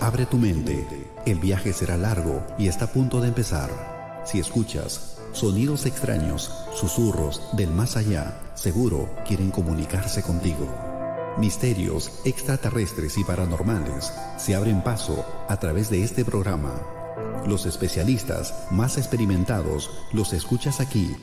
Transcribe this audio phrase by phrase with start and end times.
[0.00, 0.86] abre tu mente.
[1.26, 4.22] El viaje será largo y está a punto de empezar.
[4.24, 10.66] Si escuchas sonidos extraños, susurros del más allá, seguro quieren comunicarse contigo.
[11.38, 16.74] Misterios extraterrestres y paranormales se abren paso a través de este programa.
[17.46, 21.14] Los especialistas más experimentados los escuchas aquí.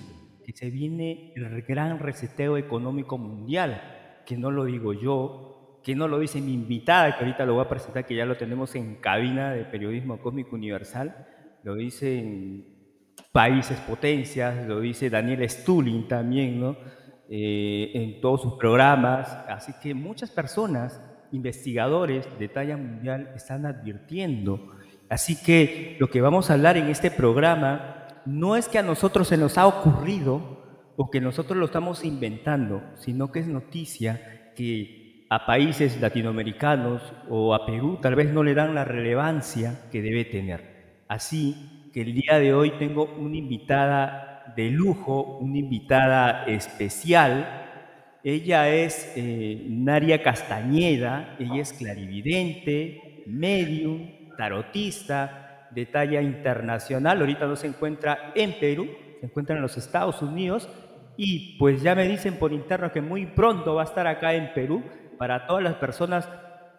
[0.56, 5.57] Se viene el gran reseteo económico mundial, que no lo digo yo,
[5.88, 8.36] que no lo dice mi invitada, que ahorita lo voy a presentar, que ya lo
[8.36, 11.26] tenemos en cabina de Periodismo Cósmico Universal,
[11.64, 12.66] lo dicen
[13.32, 16.76] países potencias, lo dice Daniel Stulin también, ¿no?
[17.30, 19.30] Eh, en todos sus programas.
[19.48, 24.74] Así que muchas personas, investigadores de talla mundial, están advirtiendo.
[25.08, 29.30] Así que lo que vamos a hablar en este programa no es que a nosotros
[29.30, 30.66] se nos ha ocurrido
[30.98, 34.97] o que nosotros lo estamos inventando, sino que es noticia que
[35.30, 40.26] a países latinoamericanos o a Perú tal vez no le dan la relevancia que debe
[40.26, 41.04] tener.
[41.08, 48.20] Así que el día de hoy tengo una invitada de lujo, una invitada especial.
[48.24, 57.20] Ella es eh, Naria Castañeda, ella es clarividente, medium, tarotista de talla internacional.
[57.20, 58.88] Ahorita no se encuentra en Perú,
[59.20, 60.70] se encuentra en los Estados Unidos
[61.18, 64.54] y pues ya me dicen por interno que muy pronto va a estar acá en
[64.54, 64.84] Perú
[65.18, 66.28] para todas las personas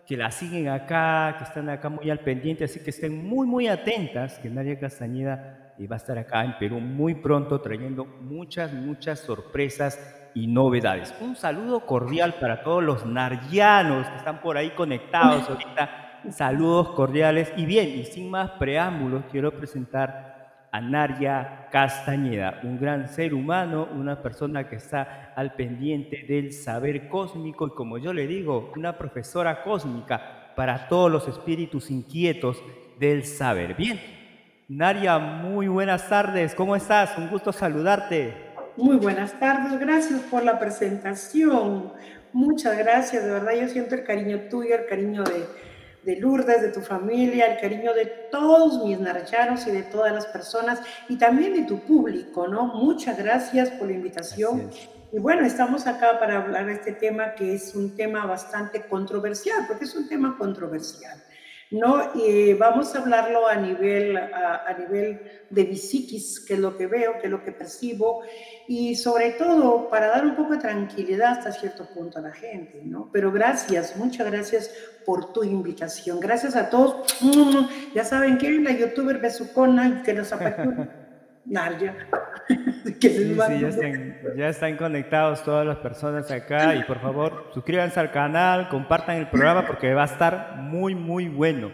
[0.06, 3.68] que la siguen acá, que están acá muy al pendiente, así que estén muy, muy
[3.68, 8.72] atentas, que Naria Castañeda y va a estar acá en Perú muy pronto trayendo muchas,
[8.72, 9.98] muchas sorpresas
[10.34, 11.14] y novedades.
[11.20, 16.04] Un saludo cordial para todos los naryanos que están por ahí conectados ahorita.
[16.30, 17.52] Saludos cordiales.
[17.56, 20.27] Y bien, y sin más preámbulos, quiero presentar
[20.70, 27.08] a Naria Castañeda, un gran ser humano, una persona que está al pendiente del saber
[27.08, 32.62] cósmico y como yo le digo, una profesora cósmica para todos los espíritus inquietos
[32.98, 33.74] del saber.
[33.74, 33.98] Bien,
[34.68, 36.54] Naria, muy buenas tardes.
[36.54, 37.16] ¿Cómo estás?
[37.16, 38.34] Un gusto saludarte.
[38.76, 39.78] Muy buenas tardes.
[39.80, 41.92] Gracias por la presentación.
[42.32, 43.24] Muchas gracias.
[43.24, 45.46] De verdad, yo siento el cariño tuyo, el cariño de,
[46.08, 50.24] de Lourdes, de tu familia, el cariño de todos mis narchanos y de todas las
[50.24, 52.64] personas y también de tu público, ¿no?
[52.64, 54.70] Muchas gracias por la invitación.
[55.12, 59.66] Y bueno, estamos acá para hablar de este tema que es un tema bastante controversial,
[59.68, 61.22] porque es un tema controversial.
[61.70, 62.12] ¿No?
[62.14, 65.20] Y vamos a hablarlo a nivel, a, nivel
[65.50, 65.78] de mi
[66.46, 68.22] que es lo que veo, que es lo que percibo,
[68.66, 72.82] y sobre todo para dar un poco de tranquilidad hasta cierto punto a la gente,
[72.84, 73.10] ¿no?
[73.12, 74.70] Pero gracias, muchas gracias
[75.04, 76.20] por tu invitación.
[76.20, 77.18] Gracias a todos.
[77.94, 81.07] Ya saben que la youtuber besucona que nos apachurra.
[81.48, 81.94] Narja.
[82.84, 88.00] sí, sí, ya, están, ya están conectados todas las personas acá y por favor suscríbanse
[88.00, 91.70] al canal, compartan el programa porque va a estar muy, muy bueno.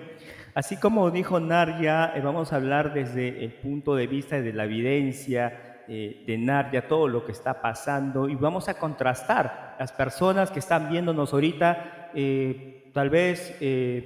[0.55, 4.65] Así como dijo Narja, eh, vamos a hablar desde el punto de vista de la
[4.65, 10.53] evidencia eh, de Narja, todo lo que está pasando y vamos a contrastar las personas
[10.53, 12.11] que están viéndonos ahorita.
[12.15, 13.57] Eh, tal vez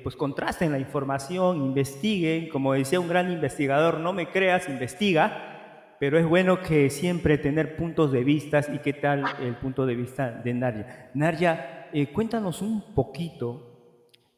[0.02, 5.57] pues contrasten la información, investiguen, como decía un gran investigador, no me creas, investiga,
[6.00, 9.97] pero es bueno que siempre tener puntos de vista y qué tal el punto de
[9.97, 11.10] vista de Nadia.
[11.14, 13.69] Nadia, eh, cuéntanos un poquito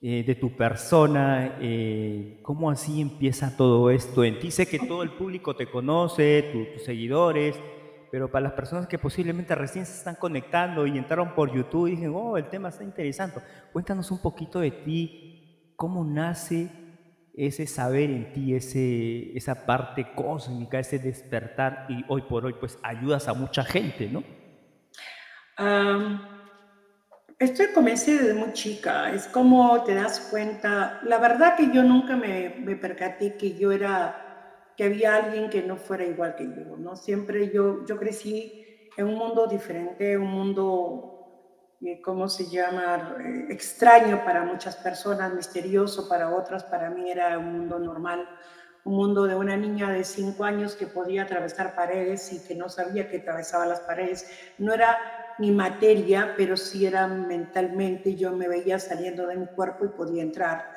[0.01, 4.51] eh, de tu persona, eh, cómo así empieza todo esto en ti.
[4.51, 7.61] Sé que todo el público te conoce, tus seguidores,
[8.11, 11.91] pero para las personas que posiblemente recién se están conectando y entraron por YouTube y
[11.93, 13.41] dicen, oh, el tema está interesante,
[13.73, 16.71] cuéntanos un poquito de ti, cómo nace
[17.47, 22.79] ese saber en ti, ese, esa parte cósmica, ese despertar y hoy por hoy pues
[22.83, 24.23] ayudas a mucha gente, ¿no?
[27.39, 32.17] esto comencé desde muy chica, es como te das cuenta, la verdad que yo nunca
[32.17, 36.77] me, me percaté que yo era, que había alguien que no fuera igual que yo,
[36.79, 36.97] ¿no?
[36.97, 41.20] Siempre yo, yo crecí en un mundo diferente, un mundo
[42.03, 43.17] ¿cómo se llama?
[43.25, 48.29] Eh, extraño para muchas personas, misterioso para otras, para mí era un mundo normal,
[48.85, 52.69] un mundo de una niña de cinco años que podía atravesar paredes y que no
[52.69, 54.31] sabía que atravesaba las paredes.
[54.59, 54.99] No era
[55.39, 60.23] mi materia, pero sí era mentalmente, yo me veía saliendo de mi cuerpo y podía
[60.23, 60.73] entrar.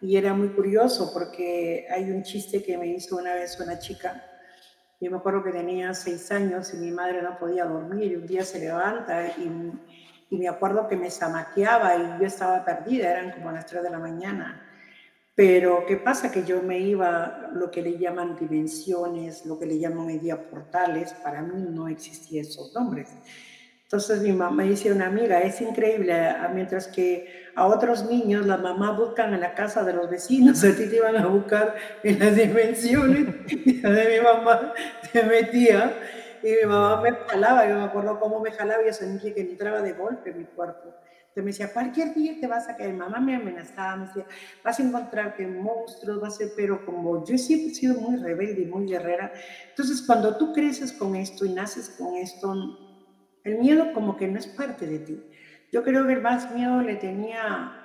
[0.00, 4.24] Y era muy curioso porque hay un chiste que me hizo una vez una chica.
[5.00, 8.26] Yo me acuerdo que tenía seis años y mi madre no podía dormir y un
[8.26, 9.72] día se levanta y
[10.30, 13.90] y me acuerdo que me zamaqueaba y yo estaba perdida, eran como las 3 de
[13.90, 14.66] la mañana.
[15.34, 16.30] Pero ¿qué pasa?
[16.30, 21.12] Que yo me iba, lo que le llaman dimensiones, lo que le llaman media portales,
[21.14, 23.08] para mí no existían esos nombres.
[23.82, 26.14] Entonces mi mamá dice una amiga, es increíble,
[26.54, 30.76] mientras que a otros niños la mamá buscan en la casa de los vecinos, a
[30.76, 31.74] ti te iban a buscar
[32.04, 34.72] en las dimensiones, de mi mamá
[35.10, 35.92] se metía
[36.42, 39.40] y mi mamá me jalaba, yo me acuerdo cómo me jalaba y yo sentía que
[39.40, 40.94] entraba de golpe en mi cuerpo.
[41.30, 42.92] Entonces me decía, cualquier día te vas a caer.
[42.92, 44.26] Mamá me amenazaba, me decía,
[44.64, 48.62] vas a encontrarte monstruos, vas a ser, pero como yo siempre he sido muy rebelde
[48.62, 49.32] y muy guerrera,
[49.68, 52.52] entonces cuando tú creces con esto y naces con esto,
[53.44, 55.22] el miedo como que no es parte de ti.
[55.72, 57.79] Yo creo que el más miedo le tenía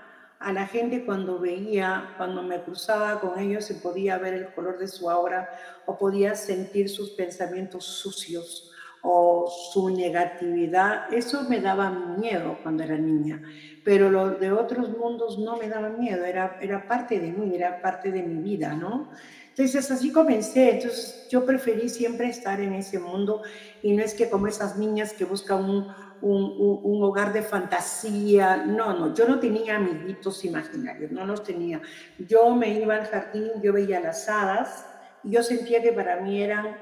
[0.46, 4.78] a la gente cuando veía, cuando me cruzaba con ellos y podía ver el color
[4.78, 5.50] de su aura
[5.88, 8.72] o podía sentir sus pensamientos sucios
[9.02, 11.12] o su negatividad.
[11.12, 13.42] Eso me daba miedo cuando era niña,
[13.84, 17.82] pero lo de otros mundos no me daba miedo, era, era parte de mí, era
[17.82, 19.10] parte de mi vida, ¿no?
[19.50, 23.42] Entonces así comencé, entonces yo preferí siempre estar en ese mundo
[23.82, 25.88] y no es que como esas niñas que buscan un,
[26.26, 28.58] un, hogar de fantasía.
[28.58, 31.82] No, no, yo no tenía amiguitos imaginarios, no los tenía.
[32.18, 34.86] Yo me iba al jardín, yo veía las hadas
[35.24, 36.78] y yo sentía que para mí eran,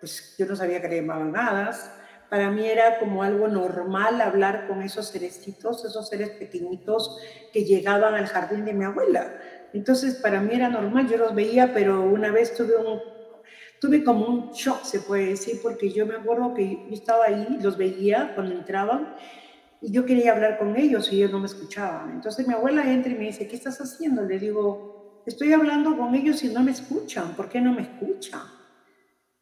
[0.00, 1.92] pues yo no sabía que le llamaban hadas.
[2.28, 7.18] Para mí era como algo normal hablar con esos cerecitos, esos seres pequeñitos
[7.52, 9.32] que llegaban al jardín de mi abuela.
[9.72, 13.00] Entonces, para mí era normal, yo los veía, pero una vez tuve un
[13.80, 17.58] tuve como un shock, se puede decir, porque yo me acuerdo que yo estaba ahí,
[17.60, 19.14] los veía cuando entraban
[19.80, 22.10] y yo quería hablar con ellos y ellos no me escuchaban.
[22.10, 24.22] Entonces mi abuela entra y me dice, ¿qué estás haciendo?
[24.22, 28.42] Le digo, estoy hablando con ellos y no me escuchan, ¿por qué no me escuchan?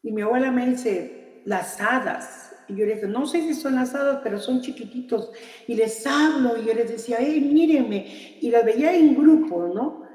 [0.02, 2.52] Y mi abuela me dice, las hadas.
[2.68, 5.30] Y yo le dije, no sé si son las hadas, pero son chiquititos.
[5.66, 8.38] Y les hablo y yo les decía, hey, mírenme.
[8.40, 10.05] Y las veía en grupo, ¿no?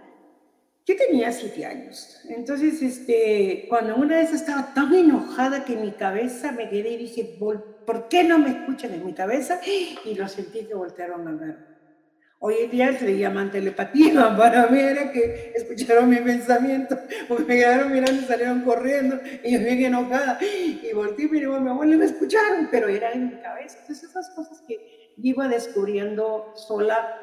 [0.86, 2.22] Yo tenía siete años.
[2.28, 7.38] Entonces, este, cuando una vez estaba tan enojada que mi cabeza me quedé y dije,
[7.40, 9.60] ¿por qué no me escuchan en mi cabeza?
[10.06, 11.72] Y lo sentí que voltearon a ver.
[12.44, 14.36] Hoy en día se le llaman telepatía.
[14.38, 19.20] Para mí era que escucharon mi pensamiento, porque me quedaron mirando y salieron corriendo.
[19.44, 20.40] Y yo bien enojada.
[20.42, 23.78] Y volteé y mi abuelo me escucharon, pero era en mi cabeza.
[23.82, 27.16] Entonces, esas cosas que iba descubriendo sola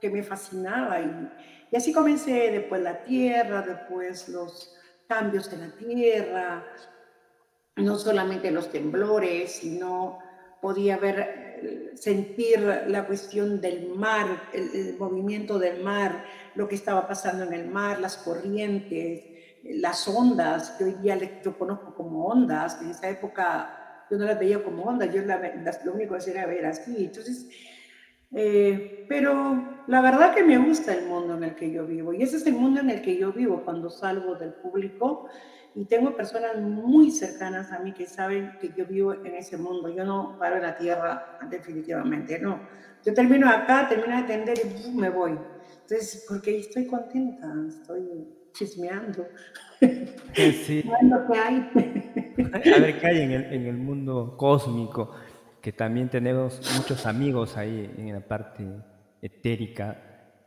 [0.00, 1.02] que me fascinaba.
[1.02, 1.28] Y,
[1.70, 4.74] y así comencé después la tierra, después los
[5.08, 6.64] cambios en la tierra,
[7.76, 10.18] no solamente los temblores, sino
[10.60, 16.24] podía ver, sentir la cuestión del mar, el, movimiento del mar,
[16.54, 19.24] lo que estaba pasando en el mar, las corrientes,
[19.62, 24.38] las ondas, que hoy día yo conozco como ondas, en esa época yo no las
[24.38, 27.06] veía como ondas, yo lo único que hacía era ver así.
[27.06, 27.48] Entonces,
[28.32, 32.22] eh, pero la verdad que me gusta el mundo en el que yo vivo y
[32.22, 35.28] ese es el mundo en el que yo vivo cuando salgo del público
[35.76, 39.90] y tengo personas muy cercanas a mí que saben que yo vivo en ese mundo.
[39.94, 42.58] Yo no paro en la tierra definitivamente, no.
[43.04, 45.38] Yo termino acá, termino de atender y me voy.
[45.82, 49.28] Entonces, porque estoy contenta, estoy chismeando.
[50.34, 50.82] Sí.
[51.36, 51.70] hay.
[52.54, 55.10] A ver qué hay en el, en el mundo cósmico
[55.66, 58.64] que también tenemos muchos amigos ahí en la parte
[59.20, 60.00] etérica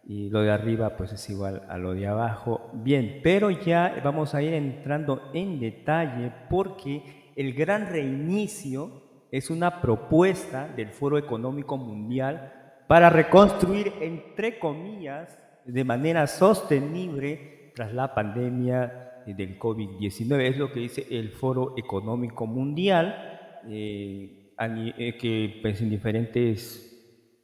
[0.07, 2.69] y lo de arriba pues es igual a lo de abajo.
[2.71, 9.81] Bien, pero ya vamos a ir entrando en detalle porque el gran reinicio es una
[9.81, 12.53] propuesta del Foro Económico Mundial
[12.87, 20.41] para reconstruir, entre comillas, de manera sostenible tras la pandemia del COVID-19.
[20.43, 23.59] Es lo que dice el Foro Económico Mundial.
[23.67, 26.85] Eh, que pues, en diferentes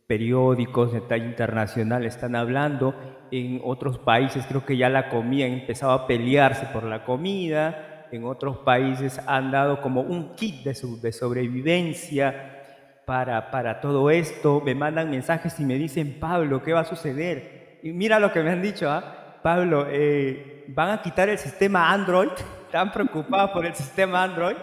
[0.08, 2.94] periódicos de talla internacional están hablando,
[3.32, 8.26] en otros países creo que ya la comida empezado a pelearse por la comida, en
[8.26, 12.52] otros países han dado como un kit de, de sobrevivencia
[13.06, 17.80] para, para todo esto, me mandan mensajes y me dicen, Pablo, ¿qué va a suceder?
[17.84, 19.40] Y mira lo que me han dicho, ¿ah?
[19.44, 22.32] Pablo, eh, ¿van a quitar el sistema Android?
[22.66, 24.56] ¿Están preocupados por el sistema Android?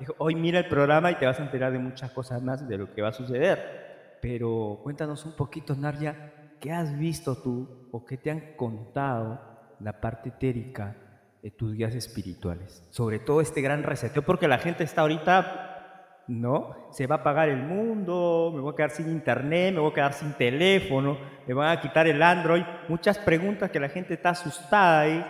[0.00, 2.78] Dijo, hoy mira el programa y te vas a enterar de muchas cosas más de
[2.78, 4.16] lo que va a suceder.
[4.22, 9.40] Pero cuéntanos un poquito, Narja, ¿qué has visto tú o qué te han contado
[9.78, 10.96] la parte etérica
[11.42, 12.82] de tus guías espirituales?
[12.88, 16.88] Sobre todo este gran reseteo, porque la gente está ahorita, ¿no?
[16.92, 19.94] Se va a apagar el mundo, me voy a quedar sin internet, me voy a
[19.94, 22.62] quedar sin teléfono, me van a quitar el Android.
[22.88, 25.26] Muchas preguntas que la gente está asustada ahí.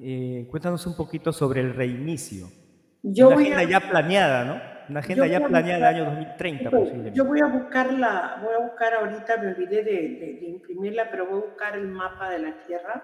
[0.00, 2.63] Eh, cuéntanos un poquito sobre el reinicio.
[3.04, 4.60] Yo una agenda ya planeada, ¿no?
[4.88, 7.16] Una agenda ya planeada del año 2030 posiblemente.
[7.16, 11.44] Yo voy a buscarla, voy a buscar ahorita, me olvidé de, imprimirla, pero voy a
[11.46, 13.02] buscar el mapa de la Tierra,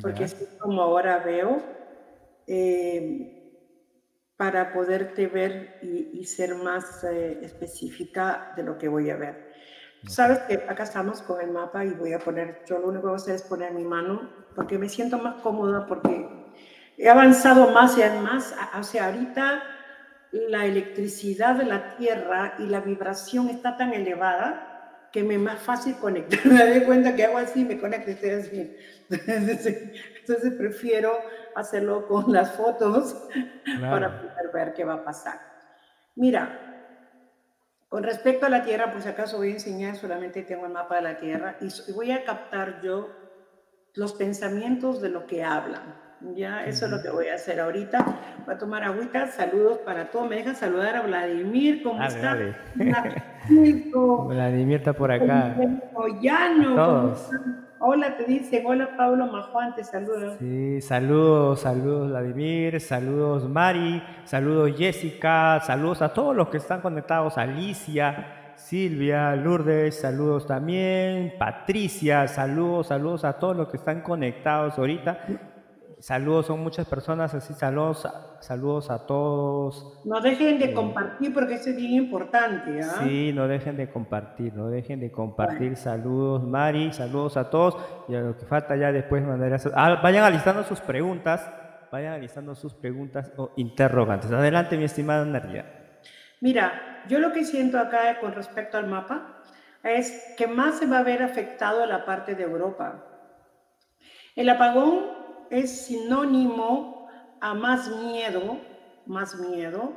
[0.00, 1.62] porque así como ahora veo.
[2.46, 3.40] Eh,
[4.36, 9.52] para poderte ver y, ser más eh, específica de lo que voy a ver.
[10.08, 13.08] Sabes que acá estamos con el mapa y voy a poner, yo lo único que
[13.08, 16.43] voy a hacer es poner mi mano porque me siento más cómoda porque
[16.96, 18.54] he avanzado más y más.
[18.82, 19.62] Sea, ahorita
[20.32, 25.60] la electricidad de la Tierra y la vibración está tan elevada que me es más
[25.60, 26.40] fácil conectar.
[26.44, 28.76] Me doy cuenta que hago así, me conecto y estoy así.
[29.08, 31.12] Entonces, prefiero
[31.54, 33.28] hacerlo con las fotos
[33.80, 35.40] para poder ver qué va a pasar.
[36.16, 36.74] Mira,
[37.88, 41.02] con respecto a la Tierra, pues acaso voy a enseñar, solamente tengo el mapa de
[41.02, 43.08] la Tierra y voy a captar yo
[43.94, 46.03] los pensamientos de lo que hablan.
[46.32, 48.04] Ya, eso es lo que voy a hacer ahorita.
[48.46, 49.26] Voy a tomar agüita.
[49.26, 50.28] Saludos para todos.
[50.28, 51.82] Me deja saludar a Vladimir.
[51.82, 52.36] ¿Cómo está?
[54.28, 55.54] Vladimir está por acá.
[56.74, 57.30] Todos.
[57.78, 58.64] Hola, te dicen.
[58.66, 60.36] Hola, Pablo Majuan, te saludo.
[60.38, 62.80] Sí, saludos, saludos, Vladimir.
[62.80, 64.02] Saludos, Mari.
[64.24, 65.60] Saludos, Jessica.
[65.60, 67.36] Saludos a todos los que están conectados.
[67.36, 68.40] Alicia.
[68.56, 75.18] Silvia, Lourdes, saludos también, Patricia, saludos, saludos a todos los que están conectados ahorita.
[76.04, 78.06] Saludos, son muchas personas, así saludos,
[78.40, 80.02] saludos a todos.
[80.04, 82.78] No dejen de eh, compartir porque eso es bien importante.
[82.82, 82.96] ¿ah?
[83.02, 85.78] Sí, no dejen de compartir, no dejen de compartir.
[85.78, 87.78] Saludos, Mari, saludos a todos.
[88.06, 91.50] Y a lo que falta ya después mandaré ah, vayan alistando sus preguntas,
[91.90, 94.30] vayan alistando sus preguntas o interrogantes.
[94.30, 95.64] Adelante, mi estimada Nadia.
[96.42, 99.38] Mira, yo lo que siento acá con respecto al mapa
[99.82, 103.06] es que más se va a ver afectado la parte de Europa.
[104.36, 105.23] El apagón
[105.54, 107.08] es sinónimo
[107.40, 108.58] a más miedo,
[109.06, 109.92] más miedo,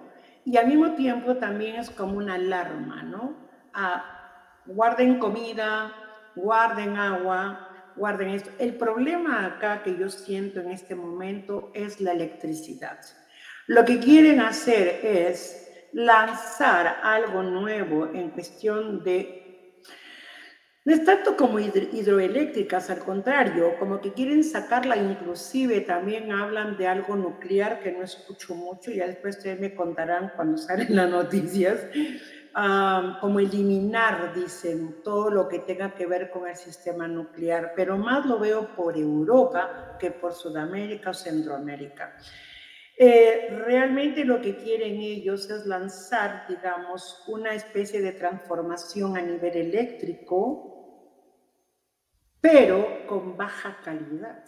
[0.46, 3.36] y al mismo tiempo también es como una alarma, ¿no?
[3.74, 4.04] A
[4.66, 5.92] guarden comida,
[6.36, 8.52] guarden agua, guarden esto.
[8.60, 13.00] El problema acá que yo siento en este momento es la electricidad.
[13.66, 19.47] Lo que quieren hacer es lanzar algo nuevo en cuestión de
[20.88, 26.88] no es tanto como hidroeléctricas, al contrario, como que quieren sacarla, inclusive también hablan de
[26.88, 31.88] algo nuclear que no escucho mucho, ya después ustedes me contarán cuando salen las noticias,
[33.20, 38.26] como eliminar, dicen, todo lo que tenga que ver con el sistema nuclear, pero más
[38.26, 42.16] lo veo por Europa que por Sudamérica o Centroamérica.
[42.98, 49.58] Eh, realmente lo que quieren ellos es lanzar, digamos, una especie de transformación a nivel
[49.58, 50.76] eléctrico
[52.50, 54.42] pero con baja calidad.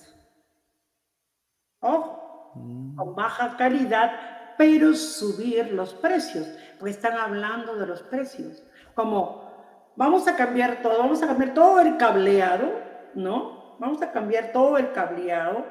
[1.82, 2.96] Ojo, mm.
[2.96, 8.64] con baja calidad, pero subir los precios, porque están hablando de los precios.
[8.96, 12.72] Como vamos a cambiar todo, vamos a cambiar todo el cableado,
[13.16, 13.76] ¿no?
[13.80, 15.66] Vamos a cambiar todo el cableado,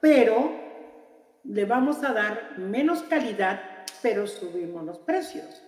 [0.00, 0.50] pero
[1.44, 3.60] le vamos a dar menos calidad,
[4.00, 5.62] pero subimos los precios.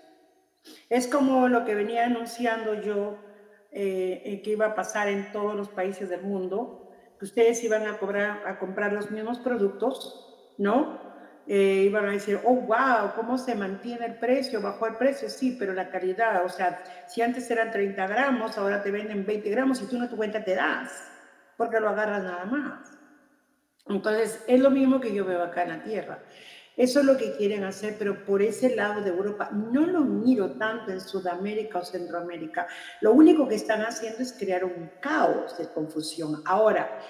[0.89, 3.28] Es como lo que venía anunciando yo
[3.71, 7.87] eh, eh, que iba a pasar en todos los países del mundo, que ustedes iban
[7.87, 10.99] a, cobrar, a comprar los mismos productos, ¿no?
[11.47, 14.61] Eh, iban a decir, oh, wow, ¿cómo se mantiene el precio?
[14.61, 18.83] Bajó el precio, sí, pero la calidad, o sea, si antes eran 30 gramos, ahora
[18.83, 21.11] te venden 20 gramos y tú no tu cuenta te das,
[21.57, 22.99] porque lo agarras nada más.
[23.87, 26.19] Entonces, es lo mismo que yo veo acá en la Tierra.
[26.79, 30.53] Eso es lo que quieren hacer, pero por ese lado de Europa no lo miro
[30.53, 32.69] tanto en Sudamérica o Centroamérica.
[33.01, 36.41] Lo único que están haciendo es crear un caos de confusión.
[36.47, 37.01] Ahora,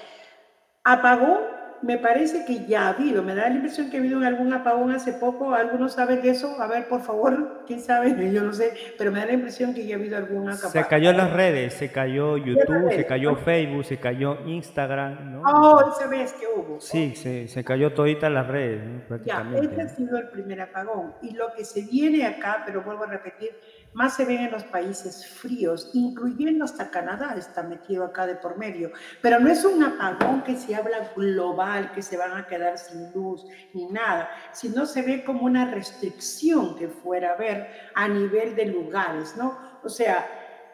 [0.85, 4.53] apagó me parece que ya ha habido, me da la impresión que ha habido algún
[4.53, 6.61] apagón hace poco, ¿alguno sabe de eso?
[6.61, 8.09] A ver, por favor, ¿quién sabe?
[8.33, 10.71] Yo no sé, pero me da la impresión que ya ha habido algún apagón.
[10.71, 15.43] Se cayó las redes, se cayó YouTube, se cayó Facebook, se cayó Instagram, ¿no?
[15.43, 16.81] Oh, esa vez que hubo.
[16.81, 19.67] Sí, se, se cayó todita las redes, prácticamente.
[19.67, 21.15] Ya, este ha sido el primer apagón.
[21.23, 23.51] Y lo que se viene acá, pero vuelvo a repetir,
[23.95, 28.59] más se ven en los países fríos, incluyendo hasta Canadá está metido acá de por
[28.59, 28.93] medio.
[29.23, 33.13] Pero no es un apagón que se habla global, que se van a quedar sin
[33.13, 38.55] luz ni nada, sino se ve como una restricción que fuera a haber a nivel
[38.55, 39.59] de lugares, ¿no?
[39.83, 40.27] O sea,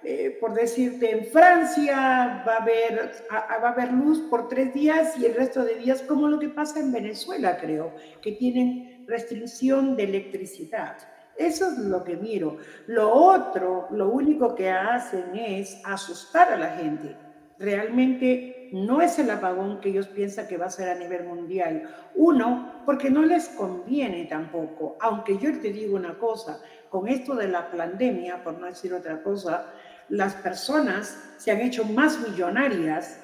[0.02, 5.16] eh, por decirte, en Francia va a, haber, va a haber luz por tres días
[5.18, 9.96] y el resto de días, como lo que pasa en Venezuela, creo, que tienen restricción
[9.96, 10.98] de electricidad.
[11.36, 12.58] Eso es lo que miro.
[12.86, 17.16] Lo otro, lo único que hacen es asustar a la gente.
[17.58, 21.88] Realmente no es el apagón que ellos piensan que va a ser a nivel mundial.
[22.14, 24.96] Uno, porque no les conviene tampoco.
[25.00, 29.22] Aunque yo te digo una cosa, con esto de la pandemia, por no decir otra
[29.22, 29.72] cosa,
[30.08, 33.20] las personas se han hecho más millonarias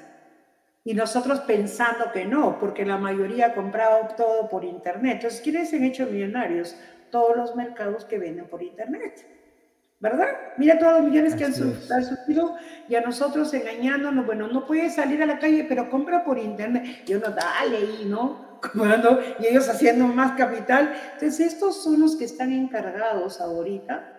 [0.83, 5.17] Y nosotros pensando que no, porque la mayoría ha comprado todo por Internet.
[5.17, 6.75] Entonces, ¿quiénes se han hecho millonarios?
[7.11, 9.27] Todos los mercados que venden por Internet.
[10.01, 10.29] ¿Verdad?
[10.57, 12.57] Mira todos los millones que han, surgido
[12.89, 14.25] y a nosotros engañándonos.
[14.25, 17.03] Bueno, no puedes salir a la calle, pero compra por Internet.
[17.07, 18.59] Y uno, dale ahí, ¿no?
[19.41, 20.95] y ellos haciendo más capital.
[21.15, 24.17] Entonces, estos son los que están encargados ahorita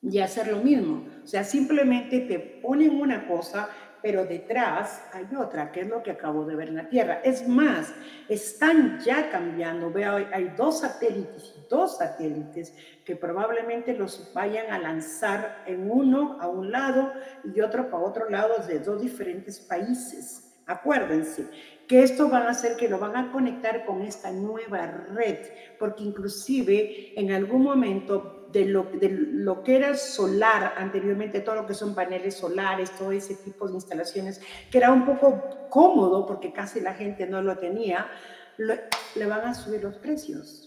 [0.00, 1.06] de hacer lo mismo.
[1.24, 3.68] O sea, simplemente te ponen una cosa,
[4.02, 7.20] pero detrás hay otra, que es lo que acabo de ver en la Tierra.
[7.24, 7.92] Es más,
[8.28, 9.90] están ya cambiando.
[9.90, 16.48] Veo, hay dos satélites, dos satélites que probablemente los vayan a lanzar en uno a
[16.48, 17.12] un lado
[17.54, 20.54] y otro para otro lado de dos diferentes países.
[20.66, 21.48] Acuérdense,
[21.86, 25.38] que esto van a hacer que lo van a conectar con esta nueva red,
[25.78, 31.66] porque inclusive en algún momento de lo, de lo que era solar anteriormente, todo lo
[31.66, 36.52] que son paneles solares, todo ese tipo de instalaciones, que era un poco cómodo porque
[36.52, 38.08] casi la gente no lo tenía,
[38.56, 40.65] le van a subir los precios.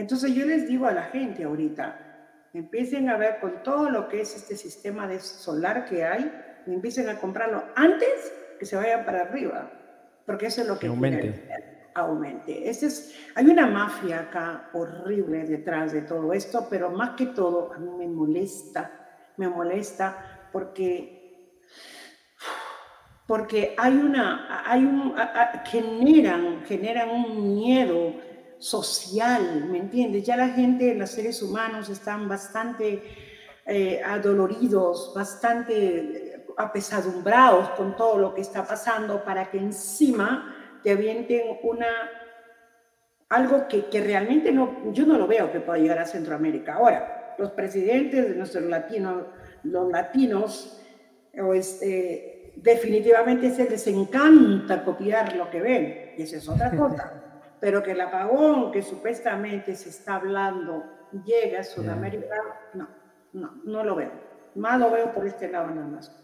[0.00, 4.22] Entonces yo les digo a la gente ahorita, empiecen a ver con todo lo que
[4.22, 6.32] es este sistema de solar que hay,
[6.66, 9.70] empiecen a comprarlo antes que se vayan para arriba
[10.30, 11.44] porque eso es lo que, aumente.
[11.92, 12.70] aumente.
[12.70, 17.78] es, hay una mafia acá horrible detrás de todo esto, pero más que todo a
[17.78, 18.92] mí me molesta,
[19.38, 21.58] me molesta porque,
[23.26, 25.16] porque hay una, hay un,
[25.64, 28.14] generan, generan un miedo
[28.60, 30.24] social, ¿me entiendes?
[30.24, 33.02] Ya la gente, los seres humanos están bastante
[33.66, 41.58] eh, adoloridos, bastante apesadumbrados con todo lo que está pasando para que encima te avienten
[41.62, 41.86] una
[43.30, 46.74] algo que, que, realmente no, yo no lo veo que pueda llegar a Centroamérica.
[46.74, 49.24] Ahora, los presidentes de nuestros latinos,
[49.62, 50.82] los latinos,
[51.40, 57.29] o este, definitivamente se les encanta copiar lo que ven, y esa es otra cosa.
[57.60, 60.84] Pero que el apagón que supuestamente se está hablando
[61.24, 62.36] llega a Sudamérica,
[62.74, 62.88] no,
[63.32, 64.12] no, no lo veo.
[64.54, 66.20] Más lo veo por este lado nada más.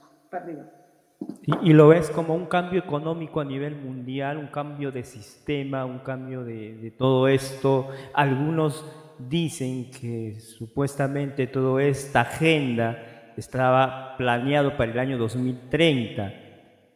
[1.63, 6.01] Y, lo ves como un cambio económico a nivel mundial, un cambio de sistema, un
[6.01, 7.89] cambio de, todo esto.
[8.13, 8.85] Algunos
[9.19, 16.35] dicen que supuestamente toda esta agenda estaba planeado para el año 2030.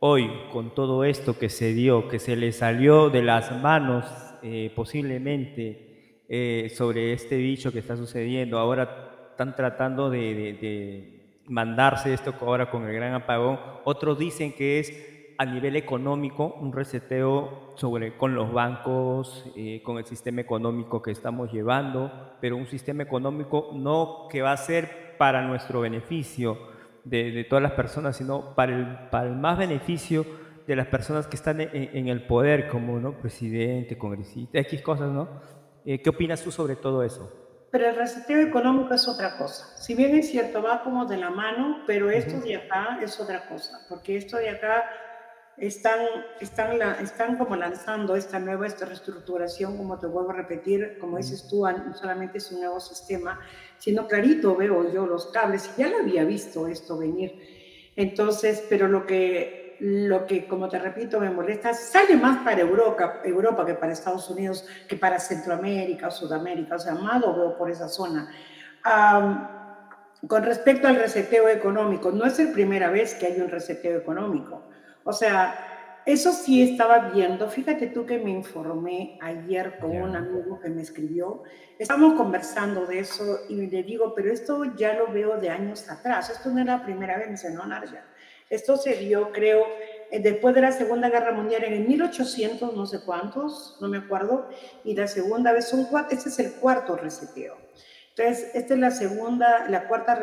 [0.00, 4.04] Hoy, con todo esto que se dio, que se le salió de las manos
[4.42, 12.34] eh, posiblemente eh, sobre este bicho que está sucediendo, ahora están tratando de mandarse esto
[12.40, 13.58] ahora con el gran apagón.
[13.84, 14.92] Otros dicen que es
[15.40, 21.12] a nivel económico un reseteo sobre, con los bancos, eh, con el sistema económico que
[21.12, 26.58] estamos llevando, pero un sistema económico no que va a ser para nuestro beneficio
[27.04, 30.26] de, todas las personas, sino para el, para el más beneficio
[30.66, 33.18] de las personas que están en, el poder, como ¿no?
[33.18, 35.28] presidente, congresista, X cosas, ¿no?
[35.84, 37.30] Eh, ¿Qué opinas tú sobre todo eso?
[37.70, 39.76] Pero el reseteo económico es otra cosa.
[39.76, 43.48] Si bien es cierto, va como de la mano, pero esto de acá es otra
[43.48, 44.84] cosa, porque esto de acá
[45.56, 46.00] están,
[46.40, 51.46] están, están como lanzando esta nueva esta reestructuración, como te vuelvo a repetir, como dices
[51.48, 53.38] tú, no solamente es un nuevo sistema,
[53.78, 57.92] sino clarito veo yo los cables, ya lo había visto esto venir.
[57.94, 63.20] Entonces, pero lo que lo que, como te repito, me molesta, sale más para Europa,
[63.24, 67.56] Europa que para Estados Unidos, que para Centroamérica o Sudamérica, o sea, más lo veo
[67.56, 68.28] por esa zona.
[70.26, 74.68] con respecto al reseteo económico, no es la primera vez que hay un reseteo económico.
[75.04, 75.54] O sea,
[76.04, 80.82] eso sí estaba viendo, fíjate tú que me informé ayer con un amigo que me
[80.82, 81.42] escribió,
[81.78, 86.30] estamos conversando de eso y le digo, pero esto ya lo veo de años atrás,
[86.30, 88.04] esto no es la primera vez, no, Narja.
[88.50, 89.64] Esto se dio, creo,
[90.10, 93.98] eh, después de la Segunda Guerra Mundial en el 1800, no sé cuántos, no me
[93.98, 94.48] acuerdo,
[94.82, 97.56] y la segunda vez, son cuatro, este es el cuarto reseteo.
[98.16, 100.20] Entonces, esta es la segunda, la cuarta,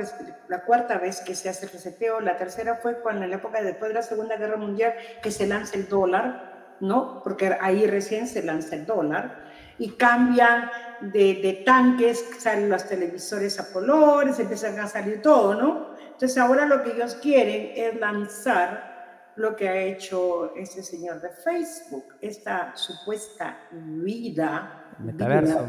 [0.49, 2.19] la cuarta vez que se hace el reseteo.
[2.19, 5.47] La tercera fue cuando en la época después de la Segunda Guerra Mundial que se
[5.47, 7.21] lanza el dólar, ¿no?
[7.23, 9.47] Porque ahí recién se lanza el dólar
[9.79, 15.96] y cambian de, de tanques, salen los televisores a colores, empiezan a salir todo, ¿no?
[16.17, 21.29] Entonces ahora lo que ellos quieren es lanzar lo que ha hecho ese señor de
[21.29, 24.95] Facebook, esta supuesta vida.
[24.97, 25.63] Metaverso.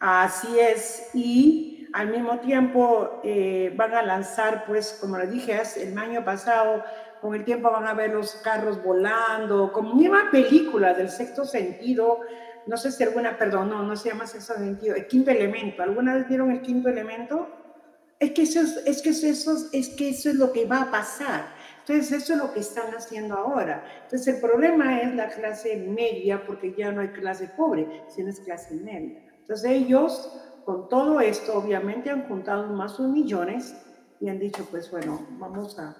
[0.00, 5.98] Así es, y al mismo tiempo eh, van a lanzar, pues como le dije el
[5.98, 6.82] año pasado,
[7.20, 12.20] con el tiempo van a ver los carros volando, como una película del sexto sentido,
[12.66, 16.14] no sé si alguna, perdón, no, no se llama sexto sentido, el quinto elemento, ¿alguna
[16.14, 17.55] vez vieron el quinto elemento?
[18.18, 21.54] Es que, eso es, que eso, es que eso es lo que va a pasar.
[21.80, 23.84] Entonces, eso es lo que están haciendo ahora.
[24.04, 28.40] Entonces, el problema es la clase media, porque ya no hay clase pobre, sino es
[28.40, 29.22] clase media.
[29.40, 30.32] Entonces, ellos,
[30.64, 33.76] con todo esto, obviamente han juntado más de millones
[34.20, 35.96] y han dicho, pues bueno, vamos a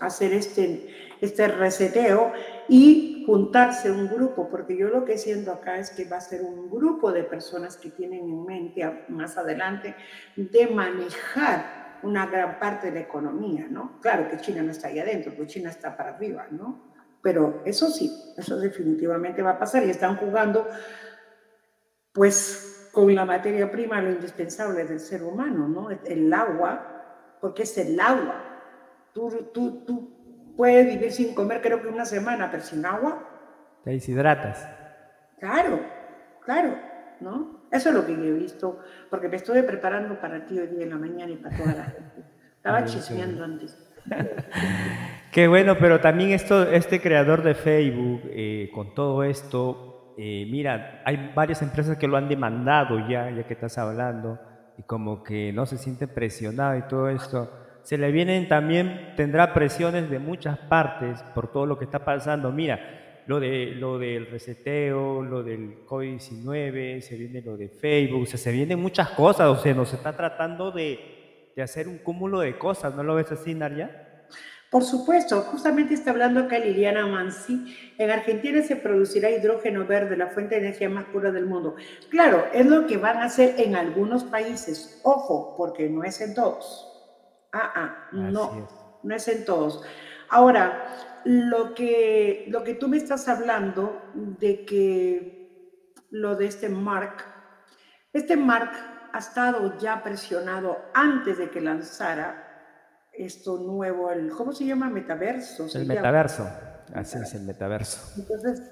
[0.00, 0.88] hacer este,
[1.20, 2.32] este reseteo
[2.68, 6.42] y juntarse un grupo, porque yo lo que siento acá es que va a ser
[6.42, 9.94] un grupo de personas que tienen en mente más adelante
[10.36, 14.00] de manejar una gran parte de la economía, ¿no?
[14.00, 16.92] Claro que China no está ahí adentro, porque China está para arriba, ¿no?
[17.22, 20.66] Pero eso sí, eso definitivamente va a pasar y están jugando,
[22.12, 25.90] pues, con la materia prima, lo indispensable del ser humano, ¿no?
[25.90, 28.50] El agua, porque es el agua
[29.12, 30.19] Tú, tú, tú
[30.56, 33.26] puedes vivir sin comer creo que una semana, pero sin agua.
[33.84, 34.68] Te deshidratas.
[35.38, 35.80] Claro,
[36.44, 36.76] claro,
[37.20, 37.60] ¿no?
[37.70, 40.84] Eso es lo que yo he visto, porque me estuve preparando para ti hoy día
[40.84, 42.24] en la mañana y para toda la gente.
[42.56, 43.76] Estaba chismeando antes.
[45.32, 51.02] Qué bueno, pero también esto, este creador de Facebook, eh, con todo esto, eh, mira,
[51.04, 54.38] hay varias empresas que lo han demandado ya, ya que estás hablando,
[54.76, 57.50] y como que no se siente presionado y todo esto
[57.82, 62.52] se le vienen también, tendrá presiones de muchas partes por todo lo que está pasando.
[62.52, 68.52] Mira, lo, de, lo del reseteo, lo del COVID-19, se viene lo de Facebook, se
[68.52, 72.94] vienen muchas cosas, o sea, nos está tratando de, de hacer un cúmulo de cosas,
[72.94, 74.06] ¿no lo ves así, Naria?
[74.70, 77.76] Por supuesto, justamente está hablando acá Liliana Mansi.
[77.98, 81.74] En Argentina se producirá hidrógeno verde, la fuente de energía más pura del mundo.
[82.08, 85.00] Claro, es lo que van a hacer en algunos países.
[85.02, 86.89] Ojo, porque no es en todos.
[87.52, 88.68] Ah, ah, no,
[89.02, 89.82] no es en todos.
[90.28, 90.86] Ahora,
[91.24, 95.74] lo que, lo que tú me estás hablando de que
[96.10, 97.24] lo de este Mark,
[98.12, 98.70] este Mark
[99.12, 102.46] ha estado ya presionado antes de que lanzara
[103.12, 104.88] esto nuevo, el, ¿cómo se llama?
[104.88, 105.66] Metaverso.
[105.74, 106.48] El metaverso,
[106.94, 108.20] así es el metaverso.
[108.20, 108.62] Entonces,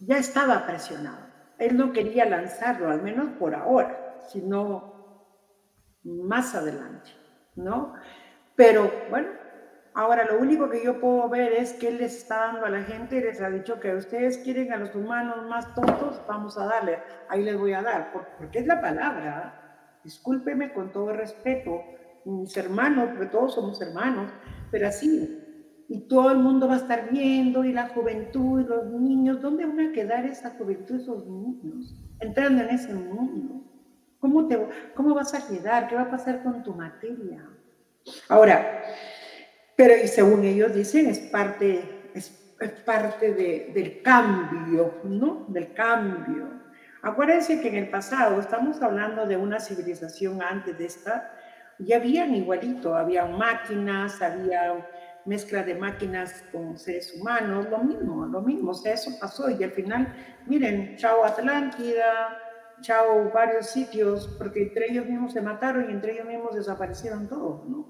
[0.00, 1.26] ya estaba presionado.
[1.58, 5.26] Él no quería lanzarlo, al menos por ahora, sino
[6.04, 7.10] más adelante.
[7.58, 7.94] ¿No?
[8.56, 9.28] Pero bueno,
[9.94, 12.82] ahora lo único que yo puedo ver es que él les está dando a la
[12.82, 16.98] gente les ha dicho que ustedes quieren a los humanos más tontos, vamos a darle,
[17.28, 20.00] ahí les voy a dar, porque es la palabra.
[20.04, 21.82] Discúlpeme con todo respeto,
[22.24, 24.32] mis hermanos, porque todos somos hermanos,
[24.70, 25.44] pero así.
[25.88, 29.66] Y todo el mundo va a estar viendo, y la juventud, y los niños, ¿dónde
[29.66, 31.96] van a quedar esa juventud, esos niños?
[32.20, 33.67] Entrando en ese mundo.
[34.20, 34.58] ¿Cómo, te,
[34.94, 35.88] ¿Cómo vas a quedar?
[35.88, 37.46] ¿Qué va a pasar con tu materia?
[38.28, 38.82] Ahora,
[39.76, 42.30] pero y según ellos dicen, es parte, es,
[42.84, 45.46] parte de, del cambio, ¿no?
[45.48, 46.48] Del cambio.
[47.02, 51.32] Acuérdense que en el pasado, estamos hablando de una civilización antes de esta,
[51.78, 54.84] ya habían igualito, había máquinas, había
[55.24, 59.62] mezcla de máquinas con seres humanos, lo mismo, lo mismo, o sea, eso pasó y
[59.62, 60.12] al final,
[60.46, 62.36] miren, chao Atlántida,
[62.80, 67.68] chao varios sitios, porque entre ellos mismos se mataron y entre ellos mismos desaparecieron todos,
[67.68, 67.88] ¿no?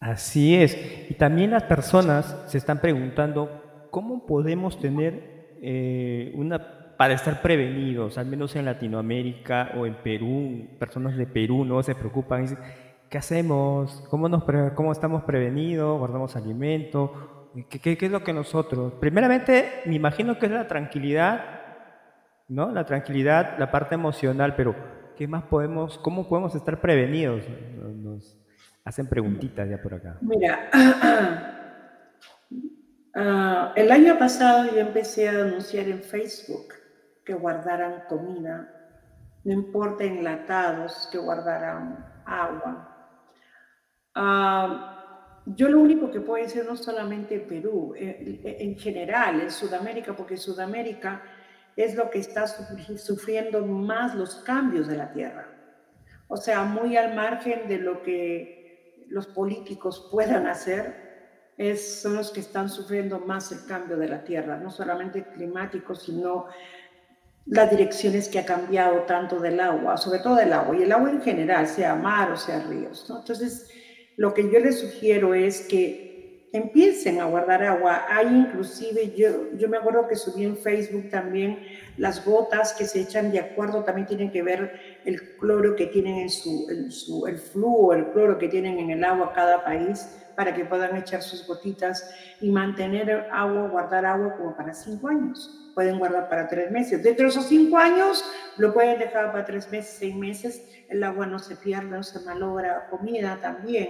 [0.00, 0.76] Así es.
[1.10, 8.18] Y también las personas se están preguntando cómo podemos tener eh, una para estar prevenidos,
[8.18, 12.58] al menos en Latinoamérica o en Perú, personas de Perú no se preocupan, dicen,
[13.08, 14.04] ¿qué hacemos?
[14.10, 14.42] ¿Cómo, nos
[14.74, 15.96] ¿Cómo estamos prevenidos?
[15.96, 17.48] ¿Guardamos alimento?
[17.70, 18.94] ¿Qué, ¿Qué, qué, es lo que nosotros?
[18.94, 21.57] Primeramente, me imagino que es la tranquilidad
[22.48, 22.72] ¿no?
[22.72, 24.74] La tranquilidad, la parte emocional, pero
[25.16, 27.44] ¿qué más podemos, cómo podemos estar prevenidos?
[27.78, 28.36] Nos
[28.84, 30.16] hacen preguntitas ya por acá.
[30.22, 30.70] Mira,
[33.14, 36.74] ah, el año pasado yo empecé a anunciar en Facebook
[37.24, 38.74] que guardaran comida,
[39.44, 42.96] no importa enlatados, que guardaran agua.
[44.14, 44.94] Ah,
[45.44, 50.36] yo lo único que puedo decir no solamente en Perú, en general, en Sudamérica, porque
[50.36, 51.22] Sudamérica
[51.78, 55.46] es lo que está sufriendo más los cambios de la tierra.
[56.26, 62.32] O sea, muy al margen de lo que los políticos puedan hacer, es, son los
[62.32, 66.46] que están sufriendo más el cambio de la tierra, no solamente climático, sino
[67.46, 71.10] las direcciones que ha cambiado tanto del agua, sobre todo del agua, y el agua
[71.10, 73.06] en general, sea mar o sea ríos.
[73.08, 73.70] Entonces,
[74.16, 76.07] lo que yo les sugiero es que
[76.52, 78.06] empiecen a guardar agua.
[78.08, 81.58] Hay inclusive, yo, yo me acuerdo que subí en Facebook también
[81.96, 86.16] las gotas que se echan de acuerdo, también tienen que ver el cloro que tienen
[86.18, 90.64] en su, el flujo, el cloro que tienen en el agua cada país para que
[90.64, 95.54] puedan echar sus gotitas y mantener agua, guardar agua como para cinco años.
[95.74, 97.02] Pueden guardar para tres meses.
[97.02, 98.24] Dentro de esos cinco años
[98.56, 100.64] lo pueden dejar para tres meses, seis meses.
[100.88, 103.88] El agua no se pierde, no se malogra, comida también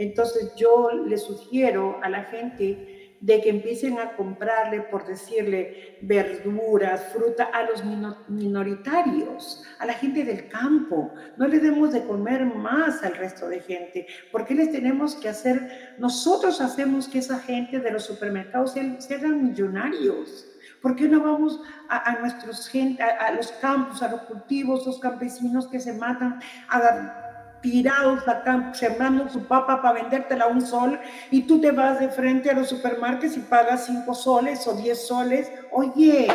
[0.00, 7.12] Entonces yo le sugiero a la gente de que empiecen a comprarle, por decirle, verduras,
[7.12, 7.84] fruta a los
[8.28, 11.12] minoritarios, a la gente del campo.
[11.36, 15.96] No le demos de comer más al resto de gente, porque les tenemos que hacer,
[15.98, 20.46] nosotros hacemos que esa gente de los supermercados sean, millonarios.
[20.80, 21.60] ¿Por qué no vamos
[21.90, 26.40] a, nuestros gente, a, a, los campos, a los cultivos, los campesinos que se matan,
[26.70, 27.19] a
[27.60, 30.98] tirados acá sembrando su papa para vendértela a un sol
[31.30, 35.06] y tú te vas de frente a los supermercados y pagas cinco soles o diez
[35.06, 35.50] soles.
[35.72, 36.28] Oye,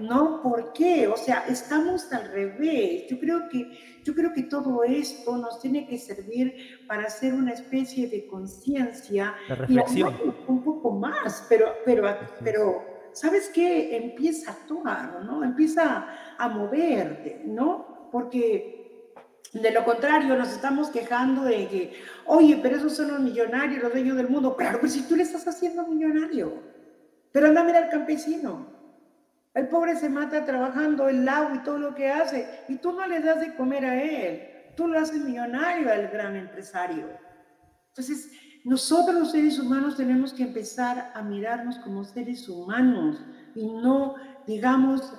[0.00, 0.42] ¿no?
[0.42, 1.06] ¿Por qué?
[1.06, 3.04] O sea, estamos al revés.
[3.08, 3.70] Yo creo que,
[4.04, 6.54] yo creo que todo esto nos tiene que servir
[6.86, 9.34] para hacer una especie de conciencia.
[9.48, 10.14] Reflexión.
[10.48, 12.04] un poco más, pero, pero,
[12.42, 13.96] pero, ¿sabes qué?
[13.96, 15.44] Empieza a actuar, ¿no?
[15.44, 16.06] Empieza
[16.38, 18.08] a moverte, ¿no?
[18.10, 18.79] Porque
[19.52, 23.92] de lo contrario, nos estamos quejando de que, oye, pero esos son los millonarios, los
[23.92, 24.56] dueños del mundo.
[24.56, 26.62] Claro, pero si tú le estás haciendo millonario.
[27.32, 28.66] Pero anda a mirar al campesino.
[29.52, 32.48] El pobre se mata trabajando el agua y todo lo que hace.
[32.68, 34.48] Y tú no le das de comer a él.
[34.76, 37.08] Tú lo haces millonario al gran empresario.
[37.88, 38.30] Entonces,
[38.64, 43.24] nosotros los seres humanos tenemos que empezar a mirarnos como seres humanos
[43.56, 44.14] y no,
[44.46, 45.12] digamos,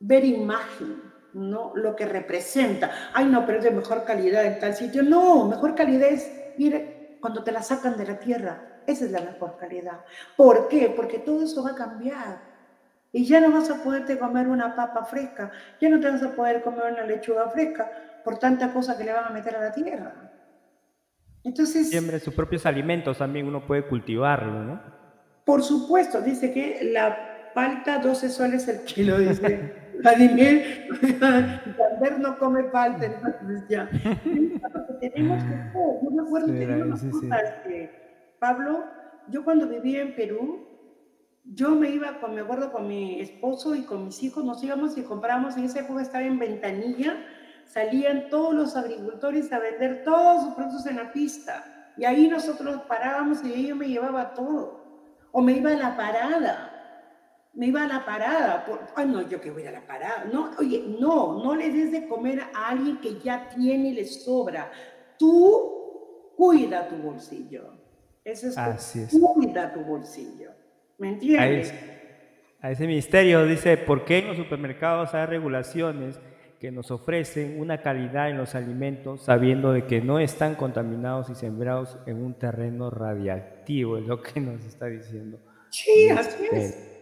[0.00, 1.03] ver imagen
[1.34, 2.90] no lo que representa.
[3.12, 5.02] Ay, no, pero es de mejor calidad en tal sitio.
[5.02, 8.82] No, mejor calidad es, mire, cuando te la sacan de la tierra.
[8.86, 10.00] Esa es la mejor calidad.
[10.36, 10.92] ¿Por qué?
[10.94, 12.54] Porque todo eso va a cambiar.
[13.12, 16.34] Y ya no vas a poderte comer una papa fresca, ya no te vas a
[16.34, 17.88] poder comer una lechuga fresca
[18.24, 20.12] por tanta cosa que le van a meter a la tierra.
[21.44, 21.90] Entonces...
[21.90, 24.82] Siempre sus propios alimentos también uno puede cultivarlo, ¿no?
[25.44, 29.74] Por supuesto, dice que la palta 12 soles el kilo, dice.
[30.00, 33.88] Vladimir, Sander no come palta, entonces ya.
[35.00, 35.54] tenemos que
[36.02, 37.90] yo me acuerdo que
[38.38, 38.84] Pablo,
[39.28, 40.66] yo cuando vivía en Perú,
[41.44, 44.96] yo me iba con, me acuerdo, con mi esposo y con mis hijos, nos íbamos
[44.96, 47.16] y comprábamos, en esa época estaba en Ventanilla,
[47.66, 51.92] salían todos los agricultores a vender todos sus productos en la pista.
[51.96, 54.84] Y ahí nosotros parábamos y yo me llevaba todo.
[55.32, 56.73] O me iba a la parada
[57.56, 58.64] me iba a la parada.
[58.64, 60.24] Por, ay, no, yo que voy a la parada.
[60.32, 64.04] No, oye, no, no le des de comer a alguien que ya tiene y le
[64.04, 64.70] sobra.
[65.18, 67.72] Tú cuida tu bolsillo.
[68.24, 69.18] Eso es, Así es.
[69.18, 70.50] cuida tu bolsillo.
[70.98, 71.74] ¿Me entiendes?
[72.60, 76.18] A ese, ministerio dice, ¿por qué en los supermercados hay regulaciones
[76.58, 81.34] que nos ofrecen una calidad en los alimentos sabiendo de que no están contaminados y
[81.34, 83.98] sembrados en un terreno radiactivo?
[83.98, 85.38] Es lo que nos está diciendo.
[85.68, 86.93] Sí, así es.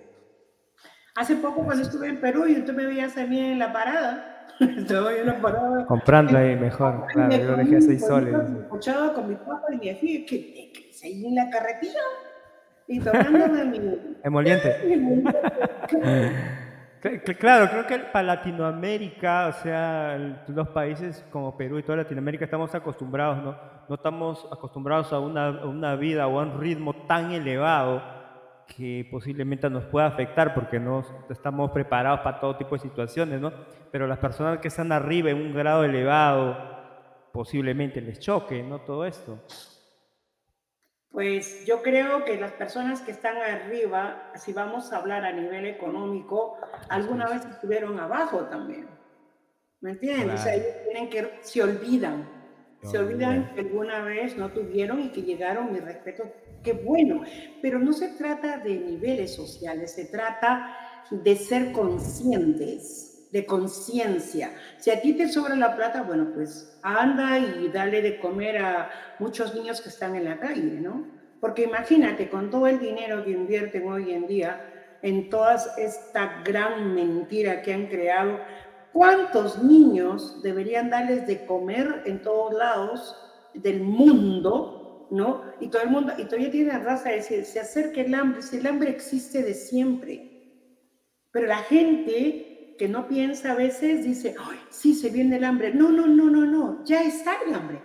[1.14, 4.46] Hace poco cuando estuve en Perú y tú me veías a mí en la parada,
[4.61, 5.85] estaba en la parada.
[5.87, 8.35] Comprando ahí mejor, claro, yo dejé seis soles.
[8.62, 12.01] Escuchaba con mi papá y decía, ¿qué, qué, ahí en la carretilla?
[12.88, 13.79] Y tomándome mi...
[14.25, 14.75] Emoliente.
[17.40, 22.72] Claro, creo que para Latinoamérica, o sea, los países como Perú y toda Latinoamérica estamos
[22.77, 23.57] acostumbrados, ¿no?
[23.88, 28.22] No estamos acostumbrados a una, a una vida o a un ritmo tan elevado
[28.66, 33.53] que posiblemente nos pueda afectar porque no estamos preparados para todo tipo de situaciones, ¿no?
[33.90, 36.57] Pero las personas que están arriba en un grado elevado,
[37.33, 38.81] posiblemente les choque, ¿no?
[38.81, 39.38] Todo esto.
[41.11, 45.66] Pues yo creo que las personas que están arriba, si vamos a hablar a nivel
[45.66, 46.57] económico,
[46.88, 48.88] alguna vez estuvieron abajo también.
[49.81, 50.40] ¿Me entiendes?
[50.40, 52.27] O sea, ellos tienen que, se olvidan,
[52.83, 56.25] se olvidan que alguna vez no tuvieron y que llegaron, mi respeto
[56.62, 57.23] qué bueno,
[57.61, 60.77] pero no se trata de niveles sociales, se trata
[61.11, 64.53] de ser conscientes, de conciencia.
[64.79, 68.90] Si a ti te sobra la plata, bueno, pues anda y dale de comer a
[69.18, 71.07] muchos niños que están en la calle, ¿no?
[71.40, 74.68] Porque imagínate, con todo el dinero que invierten hoy en día
[75.03, 78.38] en toda esta gran mentira que han creado,
[78.93, 83.17] ¿cuántos niños deberían darles de comer en todos lados
[83.55, 85.43] del mundo ¿no?
[85.61, 88.41] Y todo el mundo, y todavía tiene la raza de decir, se acerca el hambre,
[88.41, 90.33] si el hambre existe de siempre.
[91.31, 94.35] Pero la gente que no piensa a veces dice,
[94.71, 95.75] sí, se viene el hambre.
[95.75, 97.81] No, no, no, no, no, ya está el hambre.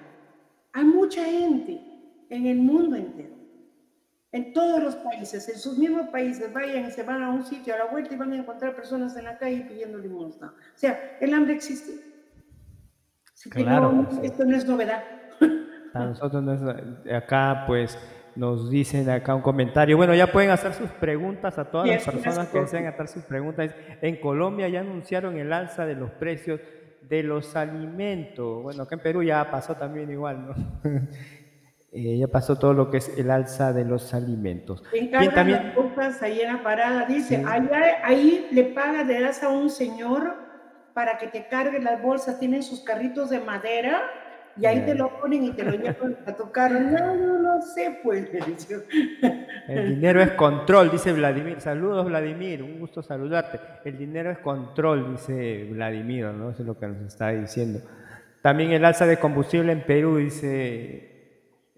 [0.71, 1.81] Hay mucha gente
[2.29, 3.35] en el mundo entero,
[4.37, 7.73] en todos los países, en sus mismos países, vayan y se van a un sitio
[7.73, 10.47] a la vuelta y van a encontrar personas en la calle pidiendo limosna.
[10.47, 11.93] O sea, el hambre existe.
[13.49, 15.03] claro, esto no es novedad.
[15.93, 16.43] A nosotros
[17.11, 17.97] acá pues
[18.35, 19.97] nos dicen acá un comentario.
[19.97, 23.73] Bueno, ya pueden hacer sus preguntas a todas las personas que desean hacer sus preguntas.
[24.01, 26.61] En Colombia ya anunciaron el alza de los precios
[27.01, 28.61] de los alimentos.
[28.61, 30.55] Bueno, acá en Perú ya pasó también igual, ¿no?
[31.91, 34.83] eh, ya pasó todo lo que es el alza de los alimentos.
[34.93, 35.73] Encargan también...
[35.95, 40.35] las ahí en la parada, dice, ahí le paga, le das a un señor
[40.93, 44.01] para que te cargue las bolsas, tienen sus carritos de madera
[44.59, 46.79] y ahí te lo ponen y te lo llevan a tu carro.
[46.79, 48.27] No, no, no sé, pues.
[49.67, 51.61] El dinero es control, dice Vladimir.
[51.61, 53.59] Saludos, Vladimir, un gusto saludarte.
[53.85, 56.49] El dinero es control, dice Vladimir, ¿no?
[56.49, 57.79] Eso es lo que nos está diciendo.
[58.41, 61.06] También el alza de combustible en Perú, dice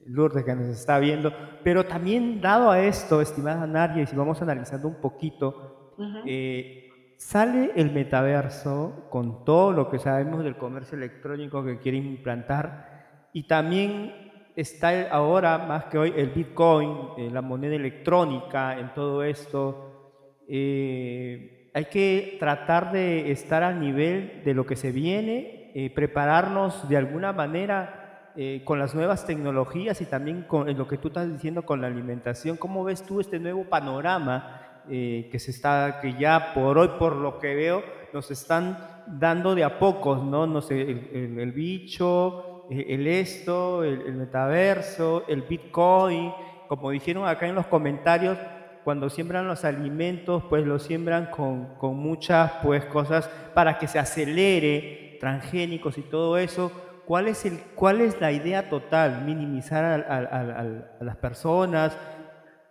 [0.10, 1.32] Lourdes que nos está viendo.
[1.64, 5.94] Pero también dado a esto, estimada Nadia, y si vamos analizando un poquito,
[6.26, 13.28] eh, sale el metaverso con todo lo que sabemos del comercio electrónico que quiere implantar
[13.34, 19.24] y también está ahora más que hoy el Bitcoin, eh, la moneda electrónica en todo
[19.24, 20.16] esto.
[20.48, 26.98] Eh, hay que tratar de estar al nivel de lo que se viene, prepararnos de
[26.98, 31.64] alguna manera eh, con las nuevas tecnologías y también con lo que tú estás diciendo
[31.64, 36.54] con la alimentación, ¿cómo ves tú este nuevo panorama eh, que se está, que ya
[36.54, 40.48] por hoy, por lo que veo, nos están dando de a pocos, ¿no?
[40.48, 46.32] No sé, el, bicho, eh, el, esto, el, metaverso, el Bitcoin,
[46.68, 48.38] como dijeron acá en los comentarios,
[48.84, 54.00] cuando siembran los alimentos, pues los siembran con, con muchas pues cosas para que se
[54.00, 56.72] acelere, transgénicos y todo eso
[57.10, 59.26] ¿Cuál es, el, cuál es la idea total?
[59.26, 61.98] Minimizar a, las personas,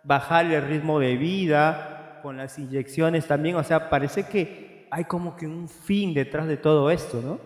[0.01, 3.57] bajar el ritmo de vida con las inyecciones también.
[3.57, 7.37] O sea, parece que hay como que un fin detrás de todo esto, ¿no?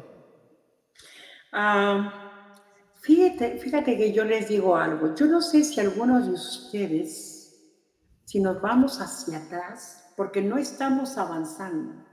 [1.52, 2.30] Ah,
[3.02, 5.16] fíjate, fíjate que yo les digo algo.
[5.16, 7.74] Yo no sé si algunos de ustedes,
[8.24, 12.06] si nos vamos hacia atrás, porque no estamos avanzando.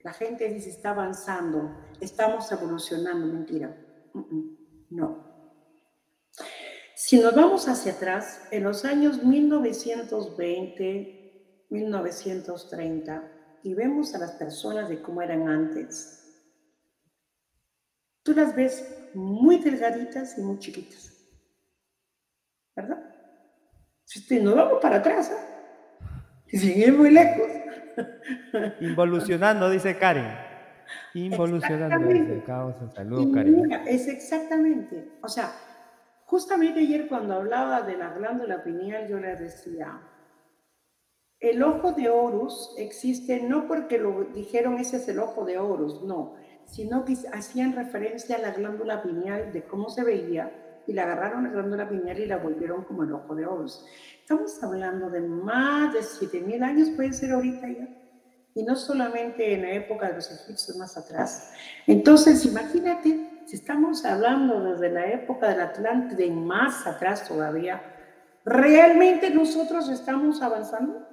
[0.00, 3.76] La gente dice está avanzando, estamos evolucionando, mentira.
[4.90, 5.24] No.
[6.94, 14.88] Si nos vamos hacia atrás, en los años 1920, 1930, y vemos a las personas
[14.88, 16.42] de cómo eran antes,
[18.22, 21.12] tú las ves muy delgaditas y muy chiquitas.
[22.74, 23.02] ¿Verdad?
[24.04, 26.58] Si nos vamos para atrás, ¿eh?
[26.58, 27.48] sin ir muy lejos.
[28.80, 30.45] Involucionando, dice Karen.
[31.16, 33.64] Involucionando desde caos salud, cariño.
[33.86, 35.12] Es exactamente.
[35.22, 35.50] O sea,
[36.26, 39.98] justamente ayer cuando hablaba de la glándula pineal, yo le decía,
[41.40, 46.02] el ojo de Horus existe no porque lo dijeron ese es el ojo de Horus,
[46.02, 46.34] no,
[46.66, 51.44] sino que hacían referencia a la glándula pineal de cómo se veía y la agarraron
[51.44, 53.86] la glándula pineal y la volvieron como el ojo de Horus.
[54.20, 57.88] Estamos hablando de más de 7000 años, puede ser ahorita ya
[58.56, 61.52] y no solamente en la época de los egipcios más atrás.
[61.86, 67.82] Entonces, imagínate, si estamos hablando desde la época del Atlántico y más atrás todavía,
[68.46, 71.06] ¿realmente nosotros estamos avanzando?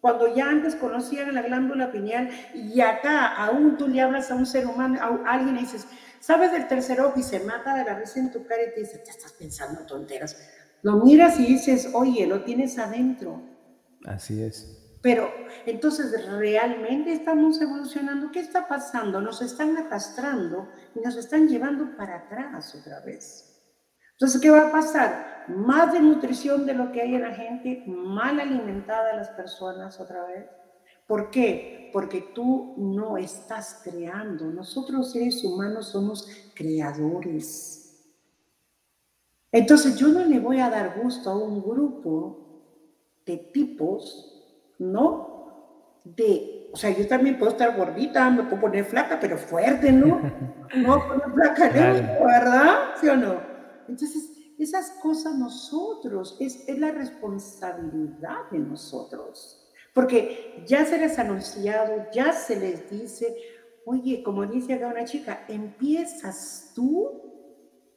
[0.00, 4.44] Cuando ya antes conocían la glándula pineal y acá aún tú le hablas a un
[4.44, 5.86] ser humano, a alguien y dices,
[6.18, 7.20] ¿sabes del tercer ojo?
[7.20, 9.86] Y se mata de la risa en tu cara y te dice, te estás pensando
[9.86, 10.36] tonteras.
[10.82, 13.40] Lo miras y dices, oye, lo tienes adentro.
[14.04, 14.83] Así es.
[15.04, 15.30] Pero
[15.66, 18.32] entonces, ¿realmente estamos evolucionando?
[18.32, 19.20] ¿Qué está pasando?
[19.20, 23.62] Nos están arrastrando y nos están llevando para atrás otra vez.
[24.12, 25.44] Entonces, ¿qué va a pasar?
[25.48, 30.24] Más de nutrición de lo que hay en la gente, mal alimentada las personas otra
[30.24, 30.46] vez.
[31.06, 31.90] ¿Por qué?
[31.92, 34.46] Porque tú no estás creando.
[34.46, 38.08] Nosotros seres humanos somos creadores.
[39.52, 42.62] Entonces yo no le voy a dar gusto a un grupo
[43.26, 44.33] de tipos
[44.78, 46.00] ¿no?
[46.04, 50.20] De, o sea, yo también puedo estar gordita, me puedo poner flaca, pero fuerte, ¿no?
[50.76, 52.94] No poner flaca, ¿verdad?
[53.00, 53.40] ¿Sí o no?
[53.86, 59.60] Entonces, esas cosas nosotros, es, es la responsabilidad de nosotros.
[59.92, 63.36] Porque ya se les ha anunciado, ya se les dice,
[63.86, 67.22] oye, como dice acá una chica, empiezas tú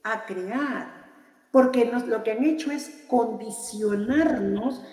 [0.03, 1.07] a crear,
[1.51, 4.83] porque nos, lo que han hecho es condicionarnos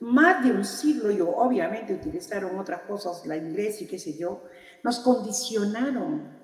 [0.00, 4.44] más de un siglo, y obviamente utilizaron otras cosas, la iglesia y qué sé yo,
[4.82, 6.36] nos condicionaron,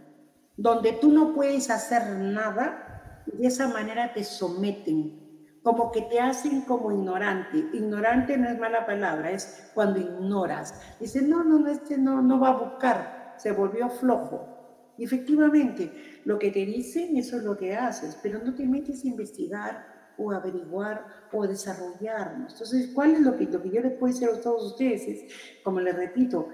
[0.56, 5.24] donde tú no puedes hacer nada, y de esa manera te someten,
[5.62, 7.58] como que te hacen como ignorante.
[7.72, 10.74] Ignorante no es mala palabra, es cuando ignoras.
[11.00, 14.54] Dice, no, no, no, este no, no va a buscar, se volvió flojo.
[14.98, 19.04] Y efectivamente, lo que te dicen, eso es lo que haces, pero no te metes
[19.04, 22.52] a investigar, o averiguar o desarrollarnos.
[22.52, 25.02] Entonces, ¿cuál es lo que, lo que yo les puedo decir a todos ustedes?
[25.08, 25.24] Es,
[25.62, 26.48] como les repito,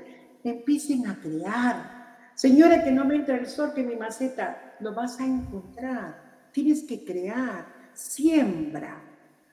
[0.45, 2.01] empiecen a crear.
[2.35, 6.49] Señora, que no me entra el sol, que mi maceta, lo vas a encontrar.
[6.53, 7.67] Tienes que crear.
[7.93, 9.03] siembra.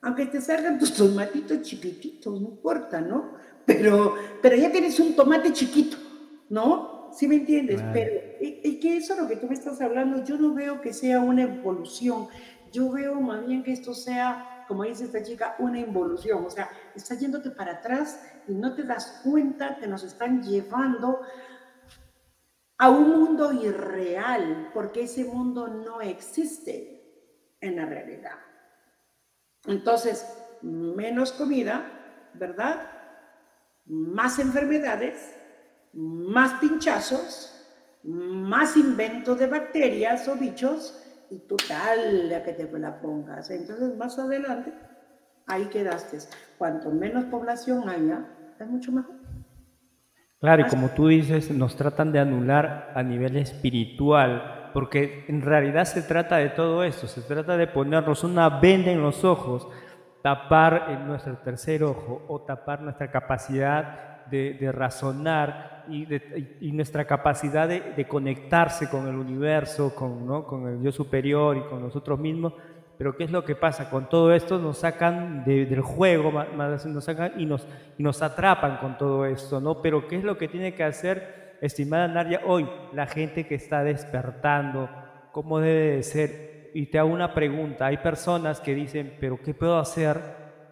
[0.02, 3.34] Aunque te salgan tus tomatitos chiquititos, no importa, ¿no?
[3.66, 5.98] Pero, pero ya tienes un tomate chiquito,
[6.50, 7.10] ¿no?
[7.12, 7.82] ¿Sí me entiendes?
[7.92, 10.94] Pero, y, que eso es lo que tú me estás hablando, yo no veo que
[10.94, 12.28] sea una evolución,
[12.72, 16.70] yo veo más bien que esto sea, como dice esta chica, una involución, o sea,
[16.96, 21.22] estás yéndote para atrás y no te das cuenta que nos están llevando
[22.78, 26.98] a un mundo irreal, porque ese mundo no existe
[27.60, 28.38] en la realidad.
[29.66, 30.26] Entonces,
[30.62, 32.92] menos comida, ¿verdad?
[33.86, 35.36] Más enfermedades,
[35.94, 37.54] más pinchazos,
[38.04, 43.50] más invento de bacterias o bichos, y total la que te la pongas.
[43.50, 44.74] Entonces, más adelante,
[45.46, 46.20] ahí quedaste.
[46.58, 48.26] Cuanto menos población haya,
[48.60, 49.16] es mucho mejor.
[50.40, 55.86] Claro, y como tú dices, nos tratan de anular a nivel espiritual, porque en realidad
[55.86, 59.68] se trata de todo esto, se trata de ponernos una venda en los ojos,
[60.22, 68.06] tapar en nuestro tercer ojo o tapar nuestra capacidad de, razonar y, nuestra capacidad de,
[68.08, 70.46] conectarse con el universo, con, ¿no?
[70.46, 72.54] con el yo superior y con nosotros mismos
[72.98, 73.90] pero ¿qué es lo que pasa?
[73.90, 77.68] Con todo esto nos sacan del juego, nos sacan y nos,
[77.98, 79.82] y nos atrapan con todo esto, ¿no?
[79.82, 83.84] Pero ¿qué es lo que tiene que hacer, estimada Nadia, hoy la gente que está
[83.84, 84.90] despertando?
[85.32, 86.72] ¿Cómo debe de ser?
[86.74, 90.20] Y te hago una pregunta, hay personas que dicen, pero ¿qué puedo hacer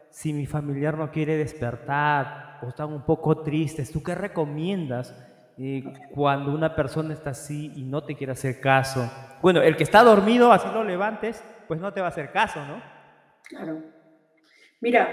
[0.10, 3.92] si mi familiar no quiere despertar o están un poco tristes?
[3.92, 5.16] ¿Tú qué recomiendas?
[5.58, 9.10] Eh, cuando una persona está así y no te quiere hacer caso.
[9.42, 12.60] Bueno, el que está dormido, así lo levantes, pues no te va a hacer caso,
[12.66, 12.82] ¿no?
[13.44, 13.82] Claro.
[14.82, 15.08] Mira,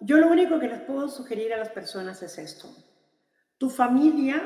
[0.00, 2.68] yo lo único que les puedo sugerir a las personas es esto.
[3.58, 4.42] Tu familia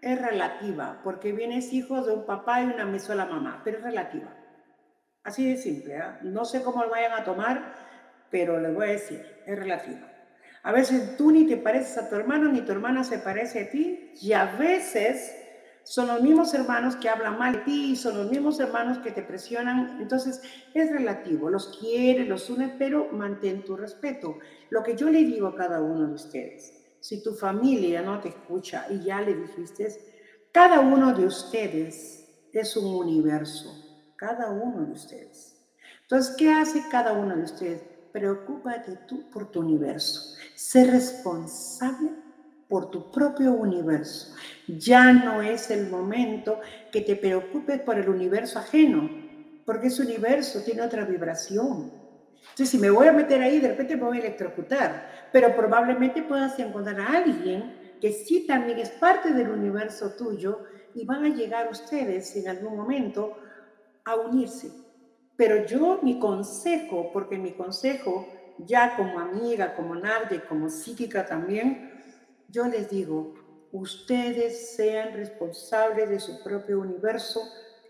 [0.00, 4.32] es relativa, porque vienes hijo de un papá y una sola mamá, pero es relativa.
[5.24, 6.02] Así de simple, ¿eh?
[6.22, 7.74] No sé cómo lo vayan a tomar,
[8.30, 10.12] pero les voy a decir, es relativa.
[10.62, 13.70] A veces tú ni te pareces a tu hermano, ni tu hermana se parece a
[13.70, 15.32] ti, y a veces
[15.84, 19.22] son los mismos hermanos que hablan mal de ti, son los mismos hermanos que te
[19.22, 20.00] presionan.
[20.00, 20.42] Entonces,
[20.74, 24.38] es relativo, los quiere, los une, pero mantén tu respeto.
[24.70, 28.30] Lo que yo le digo a cada uno de ustedes, si tu familia no te
[28.30, 29.86] escucha y ya le dijiste,
[30.50, 33.70] cada uno de ustedes es un universo,
[34.16, 35.64] cada uno de ustedes.
[36.02, 37.95] Entonces, ¿qué hace cada uno de ustedes?
[38.16, 40.38] Preocúpate tú por tu universo.
[40.54, 42.12] Sé responsable
[42.66, 44.34] por tu propio universo.
[44.66, 49.06] Ya no es el momento que te preocupes por el universo ajeno,
[49.66, 51.92] porque ese universo tiene otra vibración.
[52.40, 56.22] Entonces, si me voy a meter ahí, de repente me voy a electrocutar, pero probablemente
[56.22, 60.60] puedas encontrar a alguien que sí también es parte del universo tuyo
[60.94, 63.36] y van a llegar ustedes en algún momento
[64.06, 64.85] a unirse.
[65.36, 68.26] Pero yo mi consejo, porque mi consejo
[68.58, 71.92] ya como amiga, como nadie, como psíquica también,
[72.48, 73.34] yo les digo,
[73.72, 77.40] ustedes sean responsables de su propio universo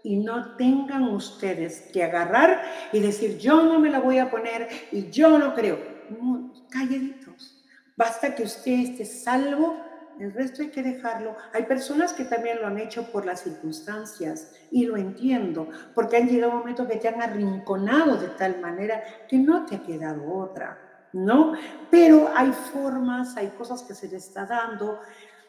[0.02, 4.68] y no tengan ustedes que agarrar y decir, yo no me la voy a poner
[4.92, 5.78] y yo no creo.
[6.10, 7.64] No, calladitos.
[7.96, 9.76] Basta que usted esté salvo,
[10.18, 11.36] el resto hay que dejarlo.
[11.52, 16.28] Hay personas que también lo han hecho por las circunstancias y lo entiendo, porque han
[16.28, 20.78] llegado momentos que te han arrinconado de tal manera que no te ha quedado otra.
[21.12, 21.54] ¿no?
[21.90, 25.00] Pero hay formas, hay cosas que se le está dando,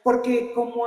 [0.03, 0.86] porque como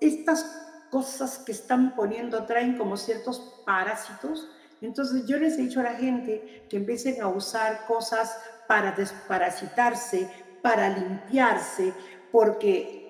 [0.00, 4.48] estas cosas que están poniendo traen como ciertos parásitos,
[4.80, 8.38] entonces yo les he dicho a la gente que empiecen a usar cosas
[8.68, 10.30] para desparasitarse,
[10.62, 11.92] para limpiarse,
[12.30, 13.03] porque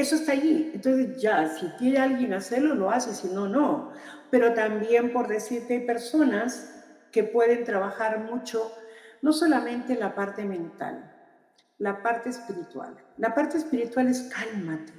[0.00, 0.70] eso está allí.
[0.74, 3.92] Entonces ya, si quiere alguien hacerlo, lo hace, si no, no.
[4.30, 6.74] Pero también por decirte, hay personas
[7.12, 8.72] que pueden trabajar mucho
[9.22, 11.12] no solamente la parte mental,
[11.78, 12.96] la parte espiritual.
[13.16, 14.92] La parte espiritual es cálmate,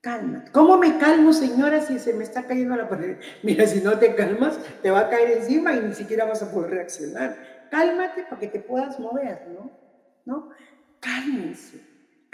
[0.00, 0.50] cálmate.
[0.52, 3.18] ¿Cómo me calmo, señora, si se me está cayendo la pared?
[3.42, 6.50] Mira, si no te calmas, te va a caer encima y ni siquiera vas a
[6.50, 7.36] poder reaccionar.
[7.70, 9.70] Cálmate para que te puedas mover, ¿no?
[10.24, 10.50] ¿No?
[11.00, 11.85] Cálmense,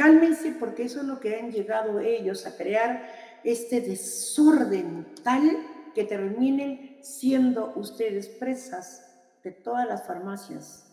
[0.03, 3.07] cálmense porque eso es lo que han llegado ellos a crear,
[3.45, 5.49] este desorden tal
[5.95, 9.09] que terminen siendo ustedes presas
[9.45, 10.93] de todas las farmacias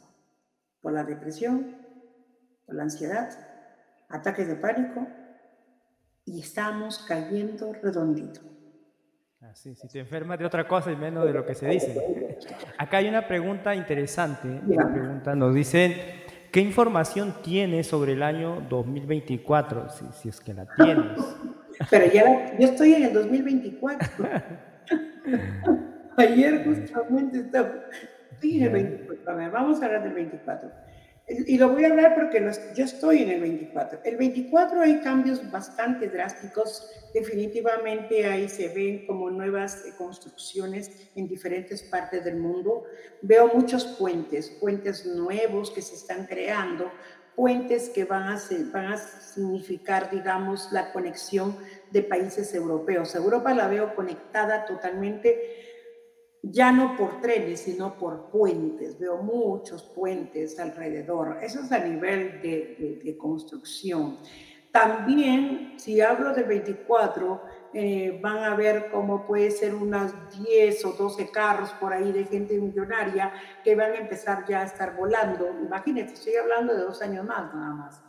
[0.82, 1.76] por la depresión,
[2.68, 3.30] por la ansiedad,
[4.10, 5.07] ataques de pánico
[6.26, 8.41] y estamos cayendo redondito.
[9.41, 12.38] Así, si te enfermas de otra cosa y menos de lo que se dice.
[12.78, 14.47] Acá hay una pregunta interesante.
[14.47, 16.19] Una pregunta, nos dicen,
[16.52, 19.89] ¿qué información tienes sobre el año 2024?
[19.89, 21.20] Si, si es que la tienes.
[21.89, 24.08] Pero ya yo estoy en el 2024.
[26.18, 27.72] Ayer justamente estaba,
[28.32, 30.70] estoy en el 24, vamos a hablar del 24.
[31.30, 32.44] Y lo voy a hablar porque
[32.76, 34.00] yo estoy en el 24.
[34.04, 36.90] El 24 hay cambios bastante drásticos.
[37.14, 42.84] Definitivamente ahí se ven como nuevas construcciones en diferentes partes del mundo.
[43.22, 46.92] Veo muchos puentes, puentes nuevos que se están creando,
[47.36, 48.42] puentes que van a,
[48.74, 51.56] van a significar, digamos, la conexión
[51.92, 53.14] de países europeos.
[53.14, 55.69] Europa la veo conectada totalmente
[56.42, 58.98] ya no por trenes, sino por puentes.
[58.98, 61.40] Veo muchos puentes alrededor.
[61.42, 64.18] Eso es a nivel de, construcción.
[64.72, 67.42] También, si hablo del 24,
[67.74, 70.14] eh, van a ver cómo puede ser unas
[70.44, 73.34] 10 o 12 carros por ahí de gente millonaria
[73.64, 75.50] que van a empezar ya a estar volando.
[75.62, 78.02] Imagínense, estoy hablando de dos años más nada más.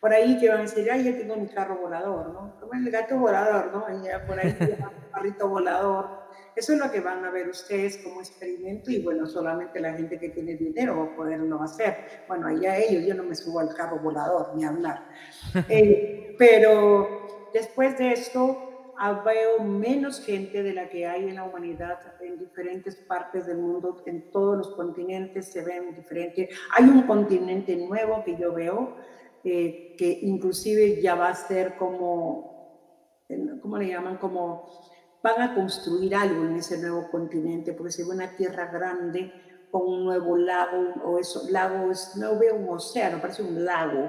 [0.00, 2.54] Por ahí que van a decir, ay, ya tengo mi carro volador, ¿no?
[2.60, 3.98] Como el gato volador, ¿no?
[3.98, 4.78] Y ya por ahí el
[5.12, 6.25] carrito volador
[6.56, 10.18] eso es lo que van a ver ustedes como experimento y bueno, solamente la gente
[10.18, 12.24] que tiene dinero va a poderlo hacer.
[12.26, 15.06] Bueno, allá ellos, yo no me subo al carro volador ni hablar.
[15.68, 21.44] Eh, pero después de esto ah, veo menos gente de la que hay en la
[21.44, 26.50] humanidad en diferentes partes del mundo, en todos los continentes se ven diferentes.
[26.76, 28.96] Hay un continente nuevo que yo veo,
[29.44, 33.26] eh, que inclusive ya va a ser como,
[33.60, 34.16] ¿cómo le llaman?
[34.18, 34.86] Como
[35.26, 39.32] van a construir algo en ese nuevo continente, porque se ve una tierra grande
[39.72, 44.08] con un nuevo lago, o eso, lago, no veo un océano, parece un lago,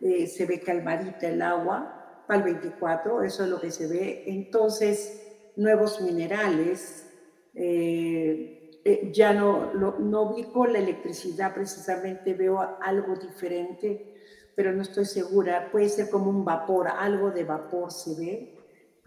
[0.00, 4.24] eh, se ve calmadita el agua, para el 24, eso es lo que se ve.
[4.26, 5.22] Entonces,
[5.56, 7.06] nuevos minerales,
[7.54, 14.14] eh, eh, ya no, no vi la electricidad precisamente, veo algo diferente,
[14.56, 18.57] pero no estoy segura, puede ser como un vapor, algo de vapor se ve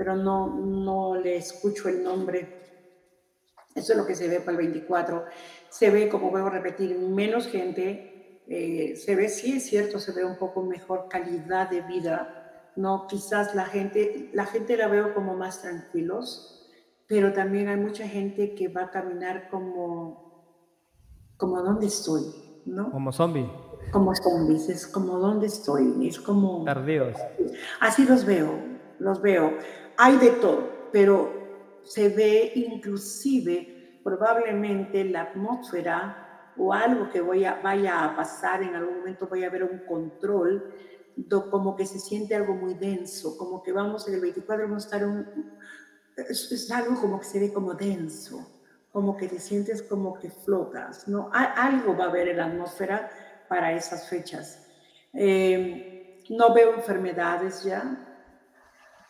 [0.01, 2.59] pero no, no le escucho el nombre.
[3.75, 5.25] Eso es lo que se ve para el 24.
[5.69, 8.41] Se ve, como veo repetir, menos gente.
[8.47, 12.71] Eh, se ve, sí es cierto, se ve un poco mejor calidad de vida.
[12.75, 16.67] No, quizás la gente, la gente la veo como más tranquilos,
[17.05, 20.65] pero también hay mucha gente que va a caminar como,
[21.37, 22.23] como dónde estoy,
[22.65, 22.89] ¿no?
[22.89, 23.47] Como zombie.
[23.91, 26.63] Como zombies, es como dónde estoy, es como...
[26.63, 27.15] Tardíos.
[27.79, 28.49] Así los veo,
[28.97, 29.53] los veo
[30.03, 31.31] hay de todo, pero
[31.83, 38.73] se ve inclusive probablemente la atmósfera o algo que voy a, vaya a pasar, en
[38.73, 40.73] algún momento voy a ver un control,
[41.51, 44.87] como que se siente algo muy denso, como que vamos en el 24 vamos a
[44.87, 45.27] estar un,
[46.17, 48.59] es, algo como que se ve como denso,
[48.91, 51.29] como que te sientes como que flotas, ¿no?
[51.31, 53.07] algo va a haber en la atmósfera
[53.47, 54.65] para esas fechas.
[55.13, 58.10] Eh, no veo enfermedades ya,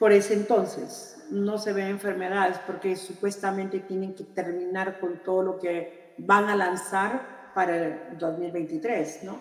[0.01, 1.23] por ese entonces.
[1.29, 6.55] No se ven enfermedades porque supuestamente tienen que terminar con todo lo que van a
[6.55, 9.39] lanzar para el 2023, ¿no?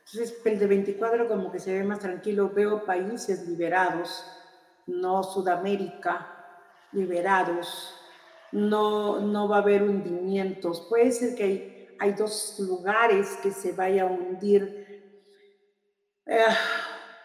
[0.00, 2.50] Entonces, el de 24 como que se ve más tranquilo.
[2.54, 4.26] Veo países liberados,
[4.86, 6.26] no Sudamérica,
[6.92, 7.98] liberados.
[8.52, 10.82] No, no va a haber hundimientos.
[10.86, 14.84] Puede ser que hay, hay dos lugares que se vaya a hundir.
[16.26, 16.44] Eh,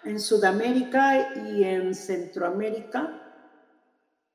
[0.04, 3.22] en Sudamérica y en Centroamérica,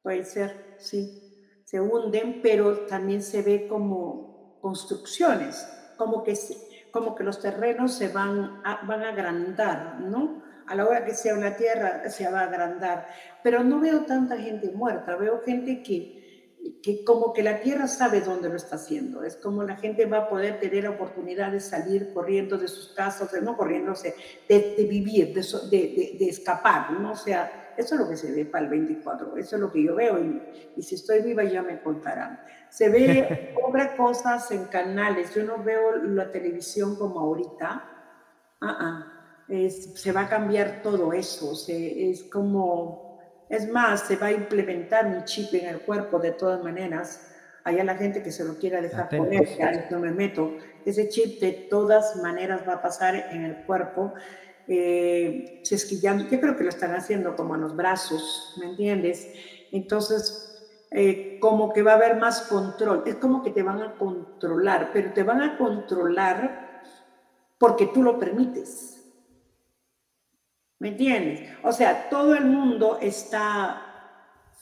[0.02, 6.34] puede ser, sí, se hunden, pero también se ve como construcciones, como que,
[6.90, 10.42] como que los terrenos se van a, van a agrandar, ¿no?
[10.66, 13.06] A la hora que sea una tierra se va a agrandar,
[13.42, 16.23] pero no veo tanta gente muerta, veo gente que
[16.82, 19.22] que como que la tierra sabe dónde lo está haciendo.
[19.22, 23.32] Es como la gente va a poder tener oportunidad de salir corriendo de sus casas,
[23.32, 24.14] de, no corriéndose,
[24.48, 27.12] de, de vivir, de, de, de, escapar, ¿no?
[27.12, 29.82] O sea, eso es lo que se ve para el 24, eso es lo que
[29.82, 30.42] yo veo y,
[30.76, 32.40] y si estoy viva ya me contarán.
[32.70, 37.90] Se ve otras cosas en canales, yo no veo la televisión como ahorita,
[38.60, 39.14] uh
[39.46, 43.03] se va a cambiar todo eso, se, es como
[43.48, 47.30] es más, se va a implementar un chip en el cuerpo de todas maneras.
[47.62, 50.56] Allá la gente que se lo quiera dejar poner, ya no me meto.
[50.84, 54.12] Ese chip de todas maneras va a pasar en el cuerpo.
[54.66, 59.28] Eh, yo creo que lo están haciendo como en los brazos, ¿me entiendes?
[59.72, 60.54] Entonces,
[60.90, 63.02] eh, como que va a haber más control.
[63.06, 66.82] Es como que te van a controlar, pero te van a controlar
[67.58, 68.93] porque tú lo permites.
[70.78, 71.48] ¿Me entiendes?
[71.62, 73.80] O sea, todo el mundo está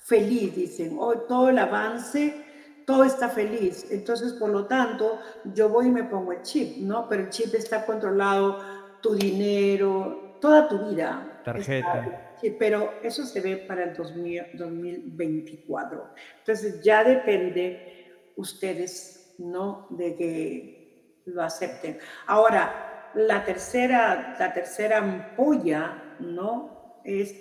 [0.04, 2.44] feliz, dicen, hoy todo el avance,
[2.86, 3.86] todo está feliz.
[3.90, 5.18] Entonces, por lo tanto,
[5.54, 7.08] yo voy y me pongo el chip, ¿no?
[7.08, 8.60] Pero el chip está controlado,
[9.00, 11.40] tu dinero, toda tu vida.
[11.44, 12.36] Tarjeta.
[12.40, 16.10] sí, pero eso se ve para el 2024.
[16.38, 19.86] Entonces, ya depende ustedes, ¿no?
[19.90, 21.98] De que lo acepten.
[22.26, 27.00] Ahora, la tercera, la tercera ampolla, ¿no?
[27.04, 27.34] Es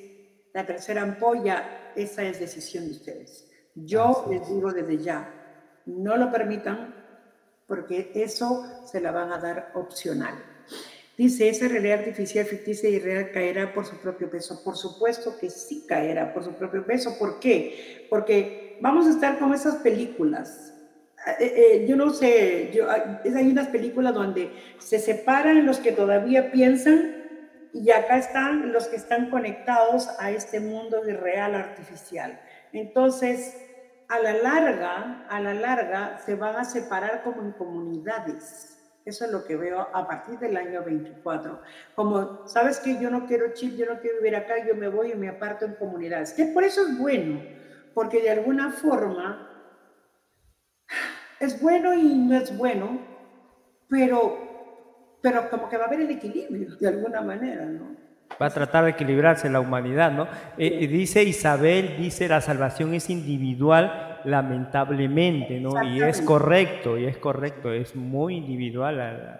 [0.54, 3.50] la tercera ampolla, esa es decisión de ustedes.
[3.76, 5.34] Yo les digo desde ya,
[5.86, 6.96] no lo permitan
[7.68, 10.36] porque eso se la van a dar opcional.
[11.18, 14.62] Dice, esa realidad artificial, ficticia y real caerá por su propio peso.
[14.64, 17.18] Por supuesto que sí caerá por su propio peso.
[17.20, 18.08] ¿Por qué?
[18.10, 20.74] Porque vamos a estar con esas películas.
[21.40, 26.52] Eh, eh, yo no sé, yo, hay unas películas donde se separan los que todavía
[26.52, 27.21] piensan
[27.74, 32.40] y acá están los que están conectados a este mundo irreal artificial.
[32.74, 33.58] Entonces,
[34.08, 38.78] a la larga, a la larga, se van a separar como en comunidades.
[39.06, 41.62] Eso es lo que veo a partir del año 24.
[41.96, 45.14] Como, ¿sabes que Yo no quiero chip, yo no quiero vivir acá, yo me voy
[45.14, 46.34] y me aparto en comunidades.
[46.34, 47.42] Que por eso es bueno,
[47.94, 49.48] porque de alguna forma
[51.40, 53.00] es bueno y no es bueno,
[53.90, 54.51] pero,
[55.22, 57.96] pero como que va a haber el equilibrio de alguna manera, ¿no?
[58.42, 60.28] Va a tratar de equilibrarse la humanidad, ¿no?
[60.58, 65.84] Eh, dice Isabel, dice la salvación es individual, lamentablemente, ¿no?
[65.84, 69.40] Y es correcto, y es correcto, es muy individual.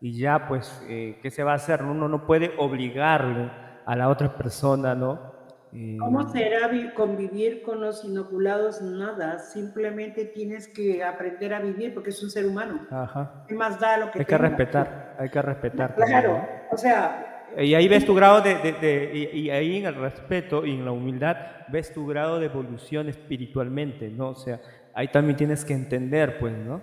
[0.00, 1.82] Y ya, pues, eh, ¿qué se va a hacer?
[1.82, 3.50] Uno no puede obligarle
[3.84, 5.31] a la otra persona, ¿no?
[5.74, 8.82] Eh, ¿Cómo será convivir con los inoculados?
[8.82, 12.86] Nada, simplemente tienes que aprender a vivir porque es un ser humano.
[12.90, 13.44] Ajá.
[13.48, 15.94] ¿Qué más da lo que Hay que respetar, hay que respetar.
[15.94, 20.72] Claro, o sea, y ahí ves tu grado de, y, ahí en el respeto y
[20.72, 21.36] en la humildad
[21.68, 24.30] ves tu grado de evolución espiritualmente, ¿no?
[24.30, 24.60] O sea,
[24.94, 26.82] ahí también tienes que entender, pues, ¿no?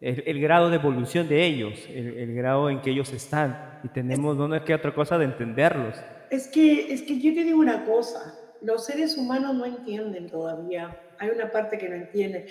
[0.00, 3.80] El, grado de evolución de ellos, el, grado en que ellos están.
[3.82, 5.96] Y tenemos, no es que otra cosa de entenderlos.
[6.36, 10.94] Es que, es que yo te digo una cosa, los seres humanos no entienden todavía,
[11.18, 12.46] hay una parte que no entiende.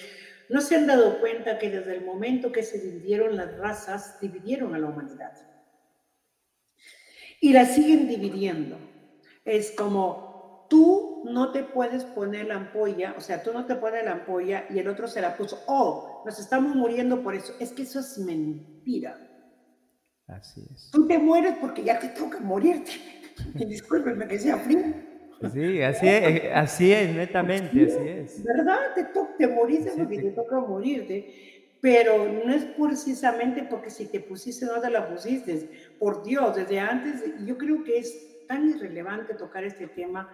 [0.49, 4.73] No se han dado cuenta que desde el momento que se dividieron las razas, dividieron
[4.73, 5.33] a la humanidad
[7.39, 8.75] y la siguen dividiendo.
[9.43, 14.03] Es como tú no te puedes poner la ampolla, o sea, tú no te pones
[14.03, 15.61] la ampolla y el otro se la puso.
[15.67, 17.53] Oh, nos estamos muriendo por eso.
[17.59, 19.15] Es que eso es mentira.
[20.25, 20.89] Así es.
[20.91, 22.93] Tú te mueres porque ya te toca morirte.
[23.53, 24.93] Discúlpenme que sea frío.
[25.53, 28.43] Sí, así es, así es, netamente, así es.
[28.43, 28.93] ¿Verdad?
[28.95, 31.55] Te, to te moriste porque te toca morirte
[31.86, 35.69] pero no es precisamente porque si te pusiste no te la pusiste.
[35.99, 40.27] Por Dios, desde antes, yo creo que es tan irrelevante tocar este tema.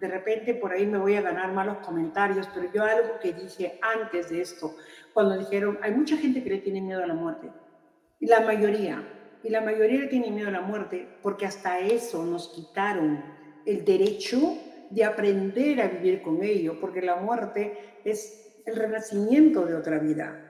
[0.00, 3.78] De repente por ahí me voy a ganar malos comentarios, pero yo algo que dije
[3.82, 4.74] antes de esto,
[5.14, 7.52] cuando dijeron, hay mucha gente que le tiene miedo a la muerte,
[8.18, 9.00] y la mayoría,
[9.46, 13.22] y la mayoría le tiene miedo a la muerte porque hasta eso nos quitaron
[13.64, 14.38] el derecho
[14.90, 20.42] de aprender a vivir con ello, porque la muerte es el renacimiento de otra vida.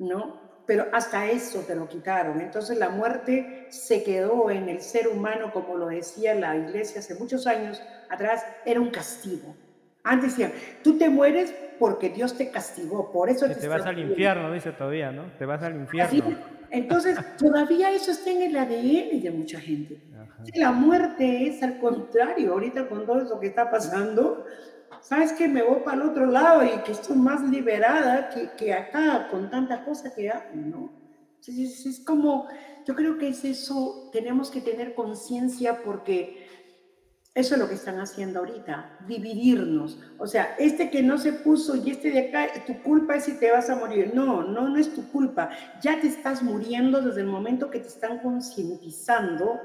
[0.00, 0.40] ¿no?
[0.66, 2.40] Pero hasta eso te lo quitaron.
[2.40, 7.14] Entonces la muerte se quedó en el ser humano, como lo decía la iglesia hace
[7.14, 9.54] muchos años atrás, era un castigo.
[10.02, 13.98] Antes decían, tú te mueres porque Dios te castigó, por eso te, te vas al
[13.98, 15.24] infierno, dice todavía, ¿no?
[15.38, 16.59] Te vas al infierno.
[16.70, 20.00] Entonces, todavía eso está en el ADN de mucha gente.
[20.54, 24.44] La muerte es al contrario, ahorita con todo eso que está pasando,
[25.00, 28.72] ¿sabes que Me voy para el otro lado y que estoy más liberada que, que
[28.72, 30.92] acá con tanta cosa que hay, ¿no?
[31.46, 32.48] Es, es, como,
[32.86, 36.46] yo creo que es eso, tenemos que tener conciencia porque
[37.32, 40.00] eso es lo que están haciendo ahorita, dividirnos.
[40.18, 43.38] O sea, este que no se puso y este de acá, tu culpa es si
[43.38, 44.12] te vas a morir.
[44.14, 45.50] No, no, no es tu culpa.
[45.80, 49.60] Ya te estás muriendo desde el momento que te están concientizando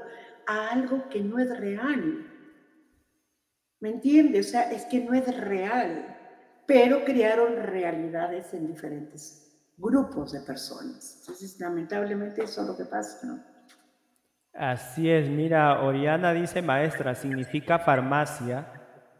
[0.46, 2.24] a algo que no es real.
[3.80, 4.46] ¿Me entiendes?
[4.46, 6.16] O sea, es que no es real,
[6.66, 11.16] pero crearon realidades en diferentes grupos de personas.
[11.20, 13.55] Entonces, lamentablemente eso es lo que pasa, ¿no?
[14.58, 18.66] Así es, mira, Oriana dice maestra, significa farmacia,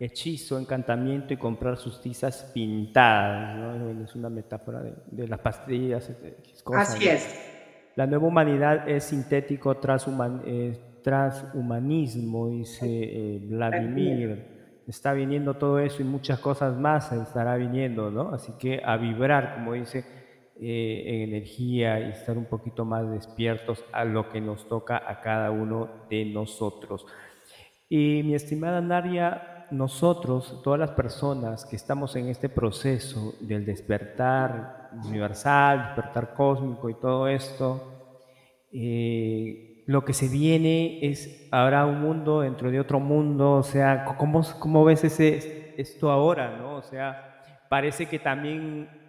[0.01, 4.03] hechizo, encantamiento y comprar sus tizas pintadas, ¿no?
[4.03, 6.11] Es una metáfora de, las pastillas,
[6.65, 6.95] cosas.
[6.95, 7.53] Así es.
[7.97, 14.57] La nueva humanidad es sintético transhuman, eh, transhumanismo, dice eh, Vladimir.
[14.87, 18.33] Está viniendo todo eso y muchas cosas más estará viniendo, ¿no?
[18.33, 20.05] Así que a vibrar, como dice,
[20.59, 25.21] eh, en energía y estar un poquito más despiertos a lo que nos toca a
[25.21, 27.07] cada uno de nosotros.
[27.89, 34.91] Y mi estimada Naria, nosotros, todas las personas que estamos en este proceso del despertar
[35.05, 37.93] universal, despertar cósmico y todo esto,
[38.73, 44.05] eh, lo que se viene es, habrá un mundo dentro de otro mundo, o sea,
[44.19, 46.77] ¿cómo, cómo ves ese, esto ahora, no?
[46.77, 49.06] O sea, parece que también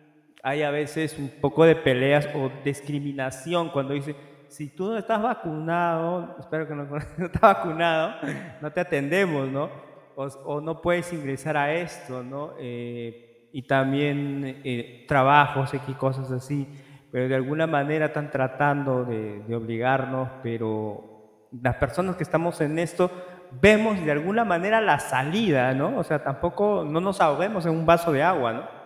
[0.47, 4.15] hay a veces un poco de peleas o discriminación cuando dice,
[4.47, 8.15] si tú no estás vacunado, espero que no, estás vacunado,
[8.61, 9.69] no te atendemos, ¿no?
[10.15, 12.53] O, no puedes ingresar a esto, ¿no?
[12.59, 16.65] Eh, y también eh, trabajos y cosas así,
[17.11, 22.79] pero de alguna manera están tratando de, de obligarnos, pero las personas que estamos en
[22.79, 23.11] esto
[23.51, 25.97] vemos de alguna manera la salida, ¿no?
[25.97, 28.76] O sea, tampoco no nos ahoguemos en un vaso de agua, ¿no?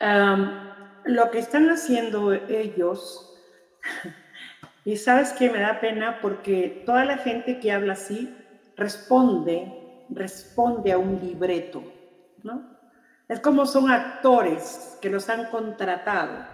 [0.00, 3.30] Lo que están haciendo ellos,
[4.84, 8.36] y sabes que me da pena porque toda la gente que habla así
[8.76, 11.82] responde, responde a un libreto,
[12.42, 12.74] ¿no?
[13.28, 16.44] Es como son actores que los han contratado.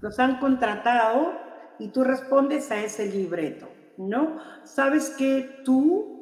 [0.00, 1.32] Los han contratado
[1.78, 3.68] y tú respondes a ese libreto,
[3.98, 4.38] ¿no?
[4.64, 6.14] Sabes que tú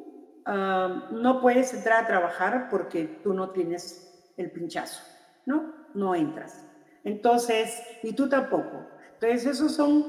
[0.45, 5.03] no puedes entrar a trabajar porque tú no tienes el pinchazo,
[5.45, 5.76] ¿no?
[5.97, 6.63] No entras.
[7.03, 8.85] Entonces, y tú tampoco.
[9.13, 10.05] Entonces, esos son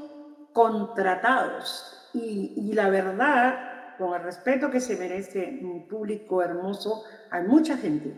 [0.53, 2.11] contratados.
[2.12, 8.14] Y, la verdad, con el respeto que se merece un público hermoso, hay mucha gente,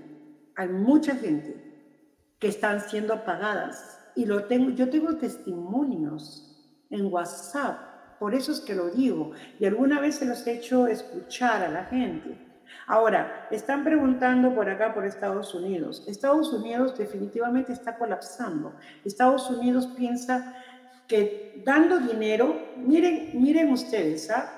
[0.57, 1.95] hay mucha gente
[2.41, 3.99] que están siendo pagadas.
[4.17, 9.33] Y lo tengo, yo tengo testimonios en WhatsApp, por eso es que lo digo.
[9.61, 12.50] Y alguna vez se los he hecho escuchar a la gente.
[12.87, 16.05] Ahora, están preguntando por acá, por Estados Unidos.
[16.09, 18.75] Estados Unidos definitivamente está colapsando.
[19.05, 20.57] Estados Unidos piensa
[21.07, 24.57] que dando dinero, miren, miren ustedes, ¿ah?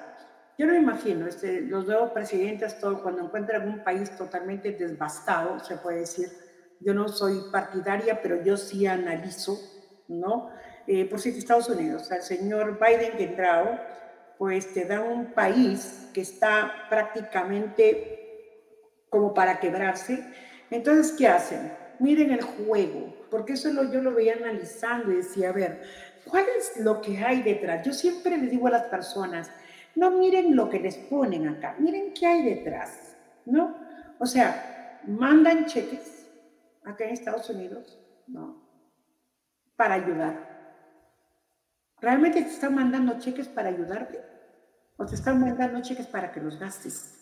[0.58, 6.00] Yo no imagino, este, los nuevos presidentes, cuando encuentran un país totalmente devastado, se puede
[6.00, 6.28] decir,
[6.78, 9.58] yo no soy partidaria, pero yo sí analizo,
[10.08, 10.50] ¿no?
[10.86, 13.78] Eh, por si Estados Unidos, al señor Biden que entrado,
[14.38, 18.22] pues te da un país que está prácticamente
[19.08, 20.24] como para quebrarse.
[20.70, 21.72] Entonces, ¿qué hacen?
[21.98, 25.82] Miren el juego, porque eso lo, yo lo veía analizando y decía, a ver,
[26.24, 27.84] ¿cuál es lo que hay detrás?
[27.86, 29.50] Yo siempre les digo a las personas,
[29.94, 33.76] no miren lo que les ponen acá, miren qué hay detrás, ¿no?
[34.18, 36.26] O sea, mandan cheques
[36.84, 38.62] acá en Estados Unidos, ¿no?
[39.76, 40.51] Para ayudar.
[42.02, 44.32] ¿Realmente te están mandando cheques para ayudarte?
[44.96, 47.18] o te están mandando cheques para que los gastes.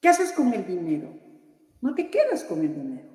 [0.00, 1.08] ¿Qué haces con el dinero?
[1.80, 3.08] No te quedas con el dinero,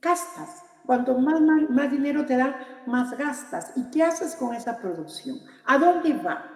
[0.00, 0.64] gastas.
[0.86, 3.72] Cuanto más, más, dinero te da, más gastas.
[3.76, 5.38] ¿Y qué haces con esa producción?
[5.64, 6.48] ¿A dónde va?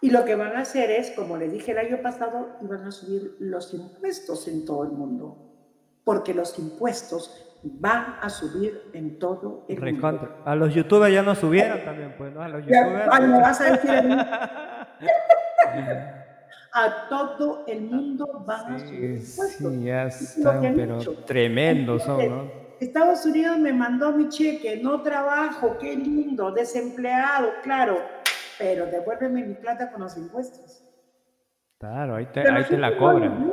[0.00, 2.90] Y lo que van a hacer es, como le dije el año pasado, van a
[2.90, 5.36] subir los impuestos en todo el mundo.
[6.04, 10.42] Porque los impuestos van a subir en todo el mundo.
[10.44, 12.42] A los youtubers ya no subieron también, pues, ¿no?
[12.42, 13.10] A los youtubers.
[13.10, 13.90] Ya, me vas a decir
[16.72, 22.68] a todo el mundo van a subir Sí, ya están, pero tremendos son, ¿no?
[22.80, 28.00] Estados Unidos me mandó mi cheque, no trabajo, qué lindo, desempleado, claro,
[28.56, 30.84] pero devuélveme mi plata con los impuestos.
[31.78, 33.52] Claro, ahí te, ahí te la cobran.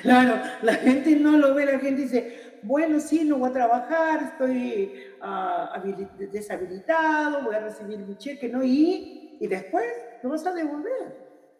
[0.00, 4.22] Claro, la gente no lo ve, la gente dice, bueno, sí, no voy a trabajar,
[4.22, 8.62] estoy uh, deshabilitado, voy a recibir mi cheque, ¿no?
[8.62, 9.86] Y, y después
[10.22, 11.16] lo vas a devolver,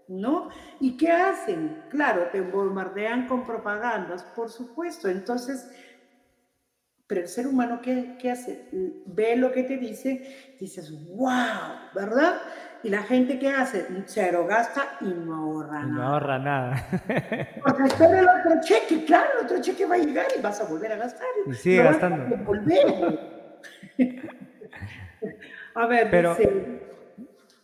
[0.09, 0.49] ¿no?
[0.81, 1.83] ¿Y qué hacen?
[1.91, 5.09] Claro, te bombardean con propagandas, por supuesto.
[5.09, 5.69] Entonces,
[7.07, 8.69] pero el ser humano, ¿qué, qué hace?
[9.05, 12.41] Ve lo que te dice, dices, wow, ¿verdad?
[12.85, 15.93] Y la gente que hace, se lo gasta y no ahorra nada.
[15.93, 16.87] No ahorra nada.
[17.65, 20.65] Porque espera el otro cheque, claro, el otro cheque va a llegar y vas a
[20.65, 21.27] volver a gastar.
[21.47, 22.35] Y sigue gastando.
[22.35, 23.21] A, volver.
[25.75, 26.83] a ver, Pero, dice,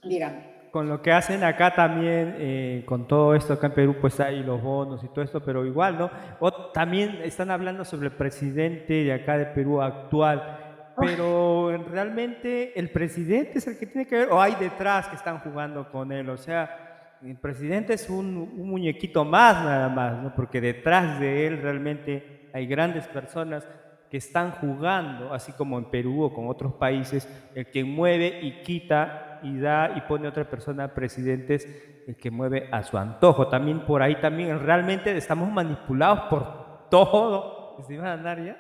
[0.05, 0.49] dígame.
[0.71, 4.45] Con lo que hacen acá también, eh, con todo esto acá en Perú, pues hay
[4.45, 6.11] los bonos y todo esto, pero igual, ¿no?
[6.39, 10.67] O también están hablando sobre el presidente de acá de Perú actual
[11.01, 15.41] pero realmente el presidente es el que tiene que ver, o hay detrás que están
[15.41, 20.35] jugando con él, o sea, el presidente es un, muñequito más nada más, ¿no?
[20.35, 23.67] porque detrás de él realmente hay grandes personas
[24.11, 28.63] que están jugando, así como en Perú o con otros países, el que mueve y
[28.63, 31.67] quita y da y pone otra persona presidentes,
[32.07, 33.49] el que mueve a su antojo.
[33.49, 37.85] También por ahí también realmente estamos manipulados por todo.
[37.87, 38.57] ¿Se van a andar ya?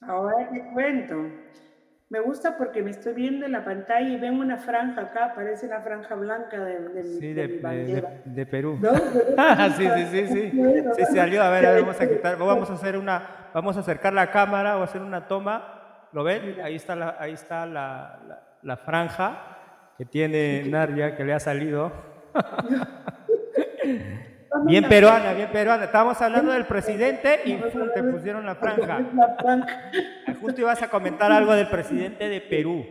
[0.00, 1.14] Ahora te cuento.
[2.14, 5.66] Me gusta porque me estoy viendo en la pantalla y ven una franja acá, parece
[5.66, 8.78] la franja blanca de, de, sí, de, de, de Perú.
[8.80, 8.94] ¿No?
[9.76, 10.62] sí, sí, sí, sí.
[10.96, 11.42] Sí, salió.
[11.42, 14.30] A ver, a ver, vamos a quitar, vamos a hacer una, vamos a acercar la
[14.30, 16.06] cámara o hacer una toma.
[16.12, 16.60] ¿Lo ven?
[16.62, 19.56] Ahí está la, ahí está la, la, la franja
[19.98, 21.90] que tiene Nadia, que le ha salido.
[24.62, 25.84] Bien peruana, bien peruana.
[25.84, 27.56] Estábamos hablando del presidente y
[27.94, 29.00] te pusieron la franja.
[30.40, 32.86] Justo ibas a comentar algo del presidente de Perú.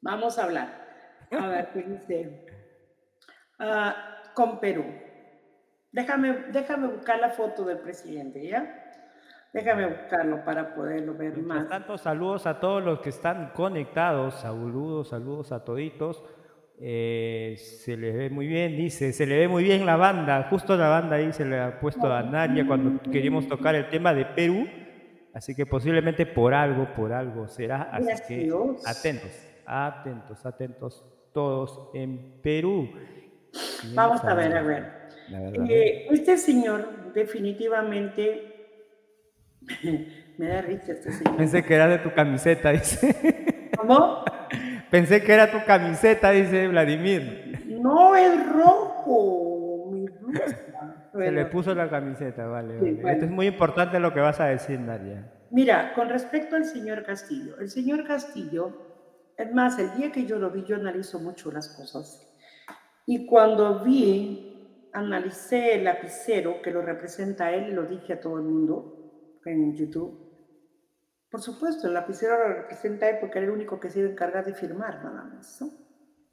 [0.00, 0.86] Vamos a hablar.
[1.30, 2.46] A ver, ¿qué dice?
[3.58, 4.84] Ah, con Perú.
[5.92, 8.84] Déjame, déjame buscar la foto del presidente, ¿ya?
[9.52, 11.68] Déjame buscarlo para poderlo ver Mientras más.
[11.68, 14.34] tanto, saludos a todos los que están conectados.
[14.34, 16.22] Saludos, saludos a toditos.
[16.80, 20.46] Eh, se le ve muy bien, dice, se le ve muy bien la banda.
[20.48, 24.14] Justo la banda ahí se le ha puesto a Nadia cuando queríamos tocar el tema
[24.14, 24.66] de Perú.
[25.34, 27.90] Así que posiblemente por algo, por algo será.
[27.92, 28.52] Así que
[28.86, 29.30] atentos,
[29.66, 32.90] atentos, atentos todos en Perú.
[33.94, 34.98] Vamos a ver, a ver.
[35.68, 38.80] Eh, este señor definitivamente
[40.38, 41.36] me da risa este señor.
[41.36, 43.70] Pensé que era de tu camiseta, dice.
[43.76, 44.24] ¿Cómo?
[44.90, 47.66] Pensé que era tu camiseta, dice Vladimir.
[47.80, 50.06] No, es rojo, mi
[51.12, 53.00] Se le puso la camiseta, vale.
[53.04, 55.30] Esto es muy importante lo que vas a decir, Nadia.
[55.50, 58.88] Mira, con respecto al señor Castillo, el señor Castillo,
[59.36, 62.24] es más, el día que yo lo vi, yo analizo mucho las cosas.
[63.06, 68.36] Y cuando vi, analicé el lapicero que lo representa a él, lo dije a todo
[68.36, 70.27] el mundo, en YouTube.
[71.30, 74.46] Por supuesto, el lapicero representa él porque era el único que se iba a encargar
[74.46, 75.60] de firmar nada más.
[75.60, 75.70] El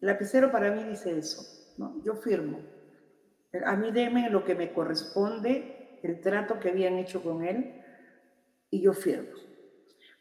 [0.08, 1.42] lapicero para mí dice eso,
[1.78, 2.02] ¿no?
[2.04, 2.60] yo firmo.
[3.66, 7.82] A mí deme lo que me corresponde, el trato que habían hecho con él,
[8.70, 9.38] y yo firmo.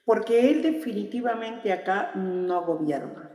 [0.04, 3.30] Porque él definitivamente acá no gobierna.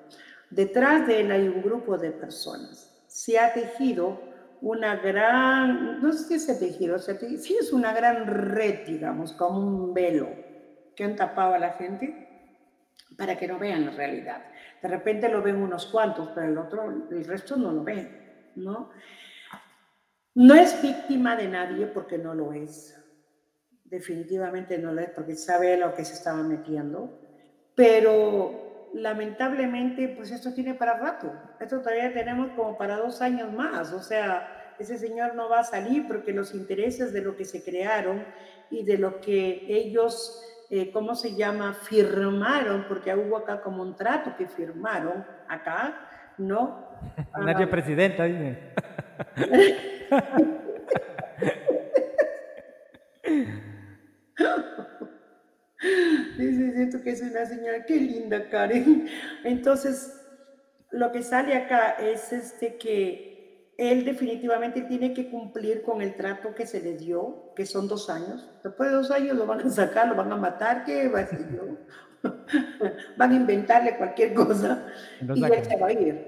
[0.49, 3.03] Detrás de él hay un grupo de personas.
[3.07, 4.21] Se ha tejido
[4.61, 9.33] una gran, no sé si es tejido, o sea, sí es una gran red, digamos,
[9.33, 10.48] como un velo
[10.99, 12.27] que han tapado a la gente
[13.17, 14.43] para que no vean la realidad.
[14.81, 18.89] De repente lo ven unos cuantos, pero el otro, el resto no lo ven, ¿no?
[20.35, 23.01] No es víctima de nadie porque no lo es.
[23.85, 27.17] Definitivamente no lo es porque sabe lo que se estaba metiendo,
[27.75, 31.31] pero lamentablemente, pues esto tiene para rato.
[31.61, 33.93] Esto todavía tenemos como para dos años más.
[33.93, 37.63] O sea, ese señor no va a salir porque los intereses de lo que se
[37.63, 38.25] crearon
[38.69, 41.74] y de lo que ellos, eh, ¿cómo se llama?
[41.74, 46.88] Firmaron, porque hubo acá como un trato que firmaron acá, ¿no?
[47.39, 48.59] Nadie ah, presidenta, dime.
[56.38, 59.07] Dice, siento que es una señora, qué linda Karen.
[59.43, 60.20] Entonces,
[60.91, 63.38] lo que sale acá es este que
[63.80, 68.09] él definitivamente tiene que cumplir con el trato que se le dio, que son dos
[68.09, 68.45] años.
[68.61, 71.32] Después de dos años lo van a sacar, lo van a matar, ¿qué va a
[71.32, 71.77] yo?
[73.17, 74.86] van a inventarle cualquier cosa
[75.21, 76.27] y él se va a ir.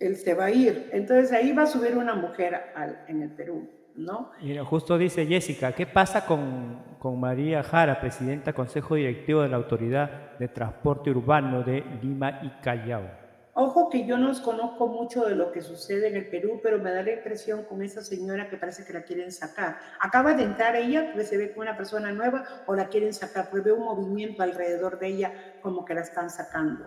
[0.00, 0.90] Él se va a ir.
[0.92, 3.68] Entonces ahí va a subir una mujer al, en el Perú.
[3.94, 4.32] ¿no?
[4.42, 9.58] Mira, justo dice Jessica, ¿qué pasa con, con, María Jara, presidenta Consejo Directivo de la
[9.58, 13.19] Autoridad de Transporte Urbano de Lima y Callao?
[13.54, 16.92] Ojo que yo no conozco mucho de lo que sucede en el Perú, pero me
[16.92, 19.78] da la impresión con esa señora que parece que la quieren sacar.
[19.98, 23.50] Acaba de entrar ella, pues se ve como una persona nueva, o la quieren sacar,
[23.50, 25.32] pues veo un movimiento alrededor de ella
[25.62, 26.86] como que la están sacando.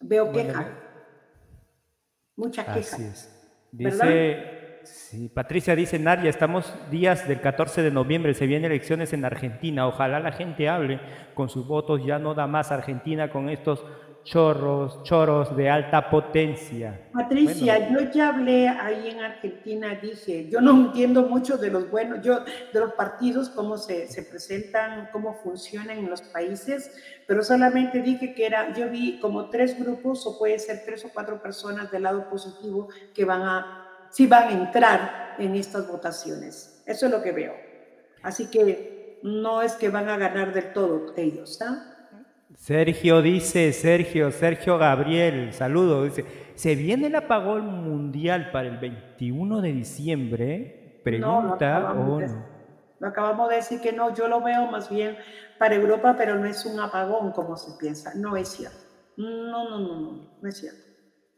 [0.00, 0.66] Veo quejas.
[2.36, 2.92] Muchas quejas.
[2.92, 3.34] Así es.
[3.72, 9.24] Dice, Sí, Patricia dice, Nadia, estamos días del 14 de noviembre, se vienen elecciones en
[9.24, 11.00] Argentina, ojalá la gente hable
[11.34, 13.84] con sus votos, ya no da más Argentina con estos
[14.24, 17.08] chorros, choros de alta potencia.
[17.12, 22.20] Patricia, yo ya hablé ahí en Argentina, dije, yo no entiendo mucho de los buenos,
[22.22, 26.92] yo de los partidos, cómo se, se presentan, cómo funcionan en los países,
[27.26, 31.10] pero solamente dije que era, yo vi como tres grupos o puede ser tres o
[31.12, 36.82] cuatro personas del lado positivo que van a si van a entrar en estas votaciones.
[36.86, 37.54] Eso es lo que veo.
[38.22, 41.60] Así que no es que van a ganar del todo ellos.
[41.62, 41.97] ¿ah?
[42.58, 46.24] Sergio dice, Sergio, Sergio Gabriel, saludo, dice,
[46.56, 51.00] ¿se viene el apagón mundial para el 21 de diciembre?
[51.04, 52.20] Pregunta no,
[52.98, 55.16] lo acabamos de decir que no, yo lo veo más bien
[55.56, 58.76] para Europa, pero no es un apagón como se piensa, no es cierto.
[59.16, 60.82] No, no, no, no, no es cierto,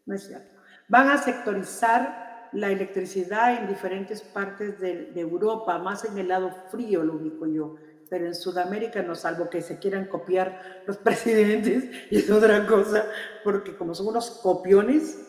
[0.07, 0.57] no es cierto.
[0.89, 7.05] Van a sectorizar la electricidad en diferentes partes de, Europa, más en el lado frío
[7.05, 7.77] lo ubico yo,
[8.11, 13.05] pero en Sudamérica no, salvo que se quieran copiar los presidentes, y es otra cosa,
[13.45, 15.27] porque como son unos copiones.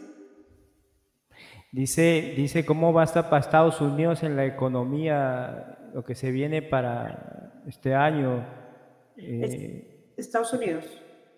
[1.71, 6.31] Dice, dice cómo va a estar para Estados Unidos en la economía, lo que se
[6.31, 8.45] viene para este año.
[9.15, 10.83] Eh, Estados Unidos.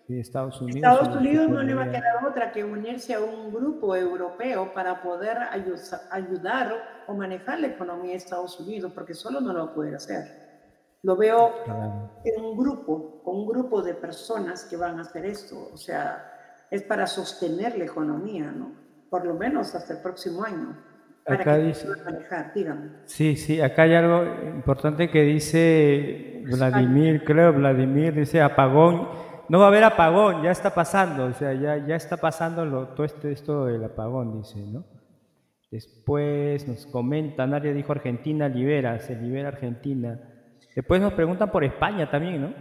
[0.08, 0.76] Estados Unidos.
[0.76, 5.02] Estados Unidos no le va a quedar otra que unirse a un grupo europeo para
[5.02, 5.38] poder
[6.10, 10.43] ayudar o manejar la economía de Estados Unidos, porque solo no lo puede hacer.
[11.04, 11.52] Lo veo
[12.24, 15.68] en un grupo, con un grupo de personas que van a hacer esto.
[15.70, 16.32] O sea,
[16.70, 18.72] es para sostener la economía, ¿no?
[19.10, 20.76] Por lo menos hasta el próximo año.
[21.26, 22.90] Para acá dice, manejar, dígame.
[23.04, 29.06] Sí, sí, acá hay algo importante que dice Vladimir, creo, Vladimir dice apagón.
[29.50, 32.88] No va a haber apagón, ya está pasando, o sea, ya, ya está pasando lo,
[32.88, 34.86] todo esto, esto del apagón, dice, ¿no?
[35.70, 40.30] Después nos comenta, nadie dijo Argentina libera, se libera Argentina.
[40.74, 42.54] Después nos preguntan por España también, ¿no?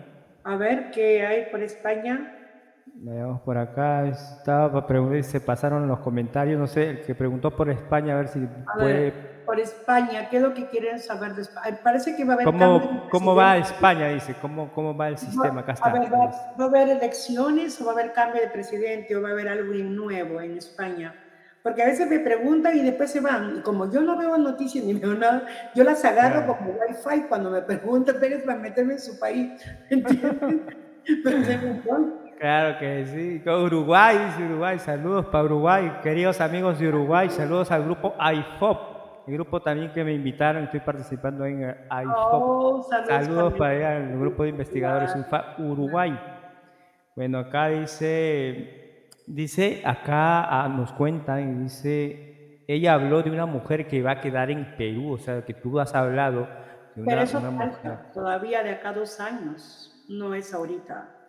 [0.44, 2.40] A ver, ¿qué hay por España?
[2.86, 4.86] Veamos por acá, estaba
[5.24, 9.12] se pasaron los comentarios, no sé, el que preguntó por España, a ver si puede...
[9.46, 11.80] por España, ¿qué es lo que quieren saber de España?
[11.84, 12.46] Parece que va a haber...
[12.46, 14.10] ¿Cómo, ¿cómo va España?
[14.10, 15.62] Dice, ¿cómo, cómo va el sistema?
[15.62, 15.90] Acá está.
[15.90, 19.30] A ver, va, a haber elecciones o va a haber cambio de presidente o va
[19.30, 21.16] a haber algo nuevo en España?
[21.64, 23.58] Porque a veces me preguntan y después se van.
[23.58, 27.50] Y como yo no veo noticias ni veo nada, yo las agarro como wifi cuando
[27.50, 29.54] me preguntan, pero para meterme en su país.
[29.90, 30.62] ¿Entiendes?
[32.40, 33.50] Claro que sí.
[33.50, 34.78] Uruguay, dice Uruguay.
[34.80, 36.00] Saludos para Uruguay.
[36.02, 39.28] Queridos amigos de Uruguay, saludos al grupo IFOP.
[39.28, 42.34] El grupo también que me invitaron, estoy participando en IFOP.
[42.34, 46.20] Oh, saludos, para el grupo de investigadores UFA Uruguay.
[47.16, 48.83] Bueno, acá dice,
[49.28, 54.22] dice, acá ah, nos cuentan y dice, ella habló de una mujer que va a
[54.22, 56.48] quedar en Perú, o sea, que tú has hablado
[56.96, 61.20] de una, Pero eso una todavía de acá dos años, no es ahorita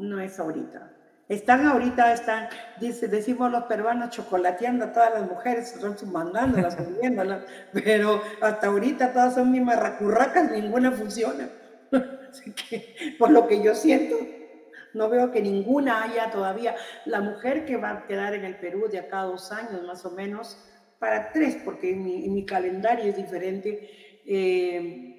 [0.00, 0.90] no es ahorita.
[1.28, 2.48] Están ahorita, están,
[2.80, 9.34] dice, decimos los peruanos, chocolateando a todas las mujeres, mandándolas, subiéndolas, pero hasta ahorita todas
[9.34, 11.48] son mis marracurracas, ninguna funciona.
[12.30, 14.16] Así que, por lo que yo siento,
[14.94, 16.74] no veo que ninguna haya todavía.
[17.04, 20.04] La mujer que va a quedar en el Perú de acá a dos años, más
[20.04, 20.58] o menos,
[20.98, 23.90] para tres, porque mi, calendario es diferente,
[24.26, 25.10] eh,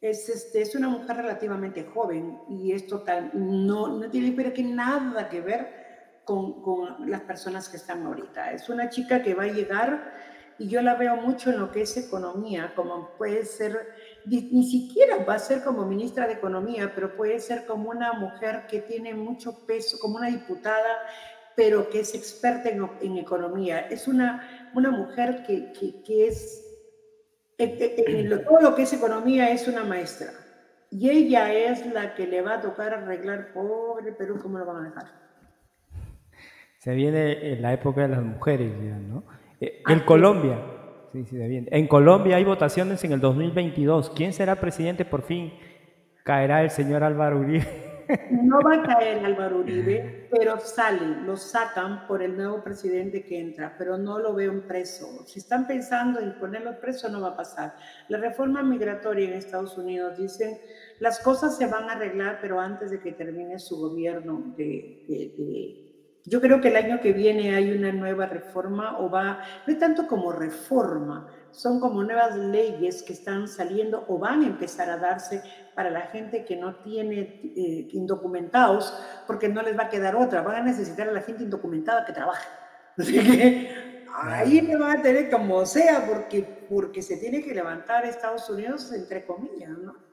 [0.00, 4.62] es, este, es una mujer relativamente joven y es total, no, no tiene pero que
[4.62, 8.52] nada que ver con, con, las personas que están ahorita.
[8.52, 10.14] Es una chica que va a llegar
[10.58, 13.88] y yo la veo mucho en lo que es economía, como puede ser,
[14.26, 18.66] ni, siquiera va a ser como ministra de Economía, pero puede ser como una mujer
[18.68, 20.98] que tiene mucho peso, como una diputada,
[21.56, 23.80] pero que es experta en, en economía.
[23.80, 26.64] Es una, una mujer que, que, que es
[27.58, 30.28] todo lo que es economía es una maestra.
[30.90, 34.76] Y ella es la que le va a tocar arreglar, pobre Perú, ¿cómo lo van
[34.76, 35.06] a dejar?
[36.78, 39.24] Se viene en la época de las mujeres, ¿no?
[39.60, 40.56] Eh, en Colombia,
[41.24, 41.68] sí, se viene.
[41.70, 44.10] En Colombia hay votaciones en el 2022.
[44.10, 45.52] ¿Quién será presidente por fin?
[46.24, 47.88] ¿Caerá el señor Álvaro Uribe?
[48.30, 53.38] No va a caer Álvaro Uribe, pero sale, lo sacan por el nuevo presidente que
[53.38, 55.26] entra, pero no lo veo en preso.
[55.26, 57.74] Si están pensando en ponerlo preso, no va a pasar.
[58.08, 60.58] La reforma migratoria en Estados Unidos dicen,
[61.00, 65.87] las cosas se van a arreglar, pero antes de que termine su gobierno de,
[66.24, 69.78] yo creo que el año que viene hay una nueva reforma o va, no es
[69.78, 74.98] tanto como reforma, son como nuevas leyes que están saliendo o van a empezar a
[74.98, 75.42] darse
[75.74, 78.92] para la gente que no tiene eh, indocumentados,
[79.26, 82.12] porque no les va a quedar otra, van a necesitar a la gente indocumentada que
[82.12, 82.46] trabaje.
[82.98, 88.04] Así que ahí le van a tener como sea, porque, porque se tiene que levantar
[88.04, 90.08] Estados Unidos, entre comillas, ¿no?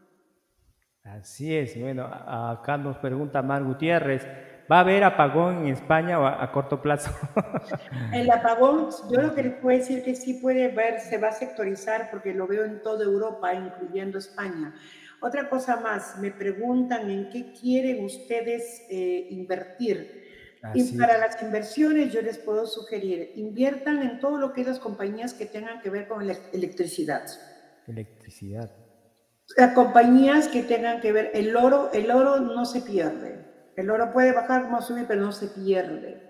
[1.03, 4.27] Así es, bueno, acá nos pregunta Mar Gutiérrez,
[4.71, 7.11] ¿Va a haber apagón en España o a, corto plazo?
[8.13, 11.31] El apagón, yo lo que les puedo decir que sí puede ver, se va a
[11.31, 14.73] sectorizar porque lo veo en toda Europa, incluyendo España.
[15.21, 20.23] Otra cosa más, me preguntan en qué quieren ustedes eh, invertir.
[20.73, 24.79] y para las inversiones yo les puedo sugerir, inviertan en todo lo que es las
[24.79, 27.23] compañías que tengan que ver con la electricidad.
[27.87, 28.71] Electricidad.
[29.57, 33.44] Las compañías que tengan que ver, el oro, el oro no se pierde.
[33.75, 36.21] El oro puede bajar como subir, pero no se pierde.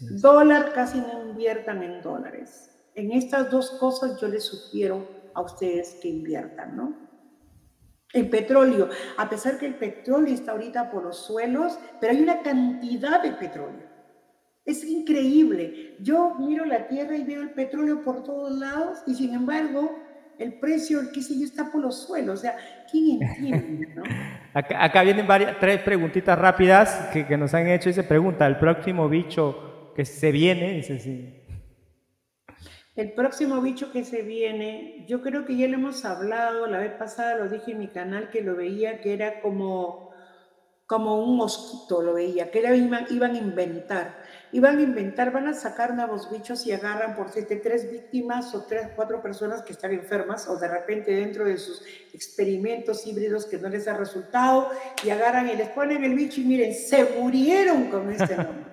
[0.00, 2.70] Dólar, casi no inviertan en dólares.
[2.94, 7.06] En estas dos cosas yo les sugiero a ustedes que inviertan, ¿no?
[8.12, 8.88] El petróleo,
[9.18, 13.32] a pesar que el petróleo está ahorita por los suelos, pero hay una cantidad de
[13.32, 13.86] petróleo.
[14.64, 15.96] Es increíble.
[16.00, 19.94] Yo miro la tierra y veo el petróleo por todos lados y sin embargo
[20.38, 22.38] el precio, el qué sé yo, está por los suelos.
[22.38, 22.56] O sea,
[22.90, 23.94] ¿quién entiende?
[23.94, 24.02] No?
[24.54, 27.90] Acá, vienen varias, tres preguntitas rápidas que, que, nos han hecho.
[27.90, 30.72] Dice, pregunta, ¿el próximo bicho que se viene?
[30.72, 31.42] Dice, sí.
[32.94, 36.92] El próximo bicho que se viene, yo creo que ya lo hemos hablado, la vez
[36.92, 40.06] pasada lo dije en mi canal que lo veía, que era como
[40.86, 44.22] como un mosquito, lo veía, que iban, iban a inventar.
[44.56, 48.64] Iban a inventar, van a sacar nuevos bichos y agarran por siete, tres víctimas o
[48.64, 51.82] tres, cuatro personas que están enfermas o de repente dentro de sus
[52.14, 54.70] experimentos híbridos que no les ha resultado
[55.04, 58.65] y agarran y les ponen el bicho y miren, se murieron con este nombre.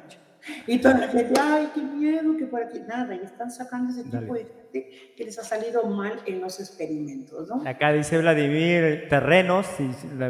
[0.68, 4.04] Y toda la gente, ay, qué miedo, que por aquí, nada, y están sacando ese
[4.04, 7.68] tipo de gente que les ha salido mal en los experimentos, ¿no?
[7.68, 9.68] Acá dice Vladimir, terrenos,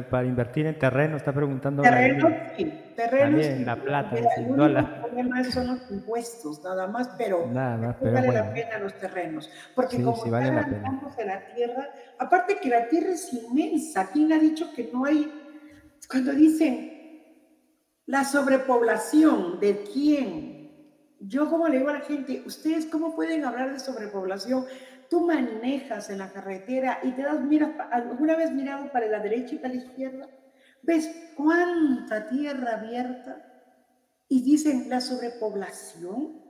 [0.10, 1.82] para invertir en terrenos, está preguntando.
[1.82, 3.42] Terrenos, sí, terrenos.
[3.42, 8.14] También, la plata, el único problema son los impuestos, nada más, pero, nada más, pero
[8.14, 8.46] vale bueno.
[8.46, 11.90] la pena los terrenos, porque Sí, como sí, vale están de la tierra,
[12.20, 15.32] aparte que la tierra es inmensa, ¿quién ha dicho que no hay,
[16.08, 17.03] cuando dicen
[18.06, 20.54] la sobrepoblación, ¿de quién?
[21.20, 24.66] Yo como le digo a la gente, ¿ustedes cómo pueden hablar de sobrepoblación?
[25.10, 29.56] Tú manejas en la carretera y te das, mira, ¿alguna vez mirado para la derecha
[29.56, 30.30] y para la izquierda?
[30.82, 33.42] ¿Ves cuánta tierra abierta?
[34.28, 36.44] Y dicen la sobrepoblación.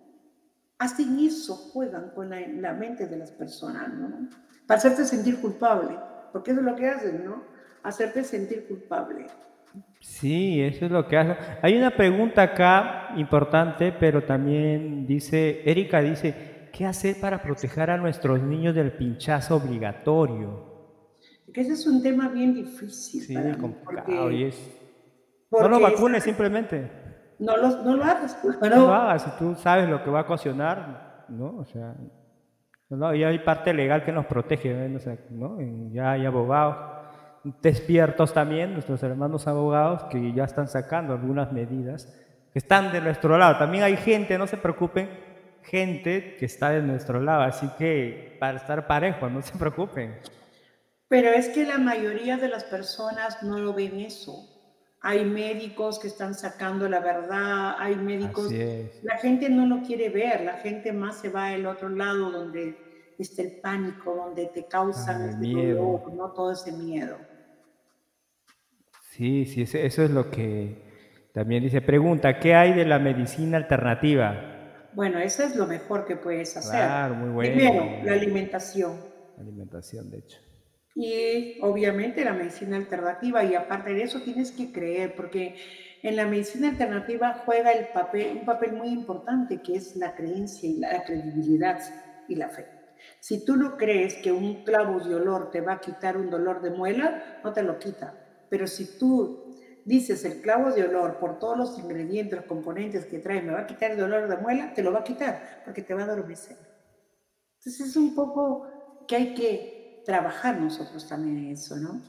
[0.80, 4.28] Hacen eso, juegan con la, la mente de las personas, ¿no?
[4.66, 5.98] Para hacerte sentir culpable,
[6.32, 7.44] porque eso es lo que hacen, ¿no?
[7.84, 9.28] Hacerte sentir culpable.
[10.00, 11.36] Sí, eso es lo que hace.
[11.62, 17.98] Hay una pregunta acá importante, pero también dice, Erika dice, ¿qué hacer para proteger a
[17.98, 20.72] nuestros niños del pinchazo obligatorio?
[21.54, 23.22] Que ese es un tema bien difícil.
[23.22, 24.22] Sí, para mí, complicado.
[24.24, 24.80] porque- y es-
[25.52, 26.92] no lo es- vacunes simplemente.
[27.40, 28.38] No lo, no lo hagas.
[28.42, 31.58] pues, No pero- lo hagas, si tú sabes lo que va a ocasionar, ¿no?
[31.58, 31.96] O sea,
[32.90, 34.98] no, y hay parte legal que nos protege, ¿no?
[34.98, 35.62] O sea, ¿no?
[35.62, 36.76] Y Ya hay abogados
[37.62, 42.14] despiertos también, nuestros hermanos abogados, que ya están sacando algunas medidas,
[42.52, 43.58] que están de nuestro lado.
[43.58, 45.10] También hay gente, no se preocupen,
[45.64, 50.16] gente que está de nuestro lado, así que para estar parejos, no se preocupen.
[51.08, 54.50] Pero es que la mayoría de las personas no lo ven eso.
[55.02, 58.50] Hay médicos que están sacando la verdad, hay médicos...
[59.04, 62.78] La gente no lo quiere ver, la gente más se va al otro lado donde
[63.20, 66.32] está el pánico, donde te causan Ah, el este dolor, ¿no?
[66.32, 67.18] Todo ese miedo.
[69.16, 70.76] Sí, sí, eso, es lo que
[71.34, 71.82] también dice.
[71.82, 74.90] Pregunta, ¿qué hay de la medicina alternativa?
[74.94, 76.80] Bueno, eso es lo mejor que puedes hacer.
[76.80, 77.56] Claro, muy bueno.
[77.56, 78.98] Primero, la alimentación.
[79.38, 80.40] Alimentación, de hecho.
[80.96, 85.58] Y obviamente la medicina alternativa, y aparte de eso tienes que creer, porque
[86.02, 90.68] en la medicina alternativa juega el papel, un papel muy importante que es la creencia
[90.68, 91.80] y la, la credibilidad
[92.28, 92.66] y la fe.
[93.20, 96.64] Si tú no crees que un clavo de olor te va a quitar un dolor
[96.64, 98.23] de muela, no te lo quita.
[98.54, 103.18] Pero si tú dices el clavo de olor por todos los ingredientes, los componentes que
[103.18, 105.82] trae, me va a quitar el dolor de muela, te lo va a quitar porque
[105.82, 106.56] te va a adormecer.
[107.58, 108.68] Entonces es un poco
[109.08, 112.00] que hay que trabajar nosotros también en eso, ¿no?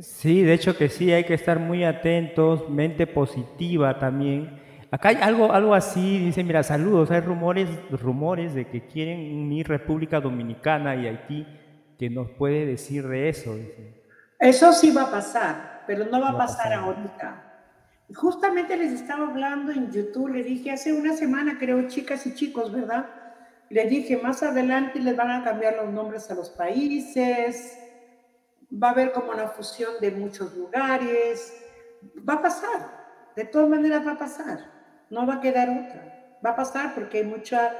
[0.00, 4.60] Sí, de hecho que sí, hay que estar muy atentos, mente positiva también.
[4.90, 9.68] Acá hay algo, algo así, dice, mira, saludos, hay rumores, rumores de que quieren unir
[9.68, 11.46] República Dominicana y Haití,
[11.96, 13.54] que nos puede decir de eso.
[13.54, 13.99] dice.
[14.40, 16.72] Eso sí va a pasar, pero no va a Va a pasar pasar.
[16.72, 17.44] ahorita.
[18.14, 22.72] Justamente les estaba hablando en YouTube, le dije hace una semana, creo, chicas y chicos,
[22.72, 23.06] ¿verdad?
[23.68, 27.78] Les dije, más adelante les van a cambiar los nombres a los países,
[28.72, 31.54] va a haber como una fusión de muchos lugares,
[32.28, 32.90] va a pasar,
[33.36, 34.58] de todas maneras va a pasar,
[35.08, 37.70] no va a quedar otra, va a pasar porque hay mucha,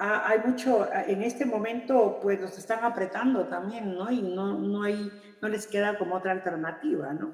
[0.00, 4.10] hay mucho, en este momento pues los están apretando también, ¿no?
[4.10, 5.10] Y no, no hay,
[5.42, 7.32] no les queda como otra alternativa, ¿no?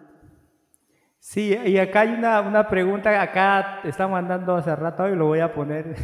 [1.19, 5.41] Sí, y acá hay una, una pregunta, acá está mandando hace rato y lo voy
[5.41, 5.95] a poner.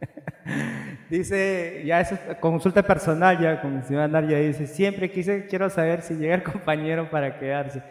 [1.10, 6.02] dice, ya es consulta personal ya con mi señora Nadia, dice, siempre quise, quiero saber
[6.02, 7.82] si llega el compañero para quedarse.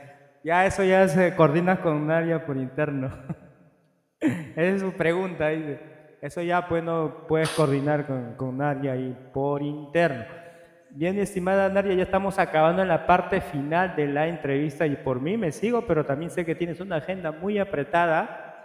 [0.44, 3.12] Ya eso ya se coordina con Nadia por interno.
[4.20, 5.99] Esa es su pregunta, dice.
[6.22, 10.26] Eso ya pues no puedes coordinar con, con Nadia ahí por interno.
[10.92, 15.22] Bien, estimada Nadia, ya estamos acabando en la parte final de la entrevista y por
[15.22, 18.64] mí me sigo, pero también sé que tienes una agenda muy apretada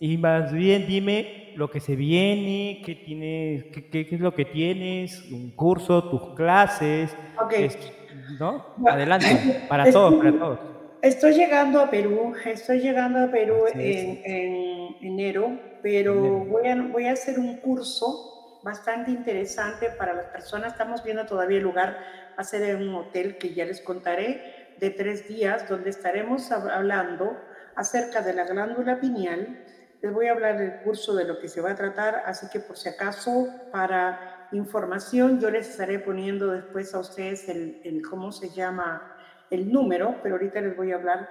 [0.00, 4.34] y más bien dime lo que se viene, qué, tienes, qué, qué- qué es lo
[4.34, 7.52] que tienes, un curso, tus clases, Ok.
[7.54, 7.92] es-
[8.38, 8.74] ¿no?
[8.86, 10.58] Adelante, para todos, para todos.
[11.02, 16.44] Estoy llegando a Perú, estoy llegando a Perú en, en enero, pero Enero.
[16.44, 20.72] voy a, voy a hacer un curso bastante interesante para las personas.
[20.72, 21.96] Estamos viendo todavía el lugar,
[22.30, 26.50] va a ser en un hotel que ya les contaré, de tres días, donde estaremos
[26.52, 27.36] hab- hablando
[27.74, 29.64] acerca de la glándula pineal.
[30.02, 32.60] Les voy a hablar del curso de lo que se va a tratar, así que
[32.60, 38.30] por si acaso, para información, yo les estaré poniendo después a ustedes el, el cómo
[38.30, 39.11] se llama
[39.52, 41.28] el número, pero ahorita les voy a hablar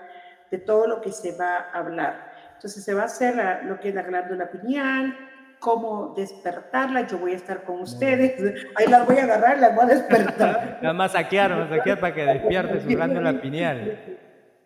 [0.50, 2.32] de todo lo que se va a hablar.
[2.56, 5.18] Entonces se va a hacer lo que es la glándula pineal,
[5.60, 7.08] cómo despertarla.
[7.08, 8.36] Yo voy a estar con ustedes.
[8.76, 10.80] Ahí las voy a agarrar, las voy a despertar.
[10.82, 14.20] La masaquear, masaquear para que despierte su glándula pineal.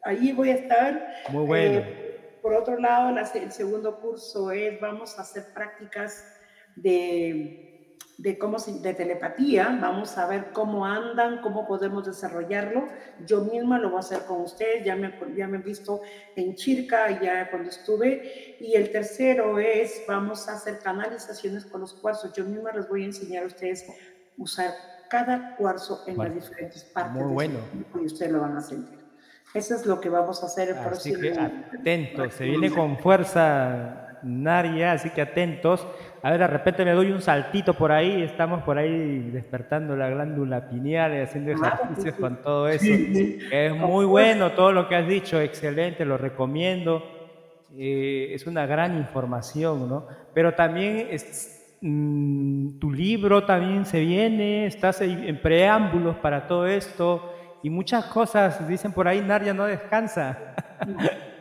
[0.03, 1.07] Ahí voy a estar.
[1.29, 1.79] Muy bueno.
[1.79, 6.31] Eh, por otro lado, el segundo curso es, vamos a hacer prácticas
[6.75, 7.74] de
[8.17, 12.87] de, cómo, de telepatía, vamos a ver cómo andan, cómo podemos desarrollarlo.
[13.25, 16.01] Yo misma lo voy a hacer con ustedes, ya me, ya me han visto
[16.35, 18.57] en Chirca, ya cuando estuve.
[18.59, 22.33] Y el tercero es, vamos a hacer canalizaciones con los cuarzos.
[22.33, 23.85] Yo misma les voy a enseñar a ustedes
[24.37, 24.71] usar
[25.09, 27.59] cada cuarzo en las diferentes partes muy bueno.
[27.95, 28.99] y ustedes lo van a sentir.
[29.53, 30.73] Eso es lo que vamos a hacer.
[30.73, 35.87] Así que atentos, se viene con fuerza Naria, así que atentos.
[36.25, 40.09] A ver, de repente me doy un saltito por ahí, estamos por ahí despertando la
[40.09, 42.83] glándula pineal y haciendo ejercicios con todo eso.
[43.51, 47.03] Es muy bueno todo lo que has dicho, excelente, lo recomiendo.
[47.77, 50.07] Eh, es una gran información, ¿no?
[50.33, 57.35] Pero también es, mm, tu libro también se viene, estás en preámbulos para todo esto
[57.61, 60.55] y muchas cosas, dicen por ahí, Naria no descansa.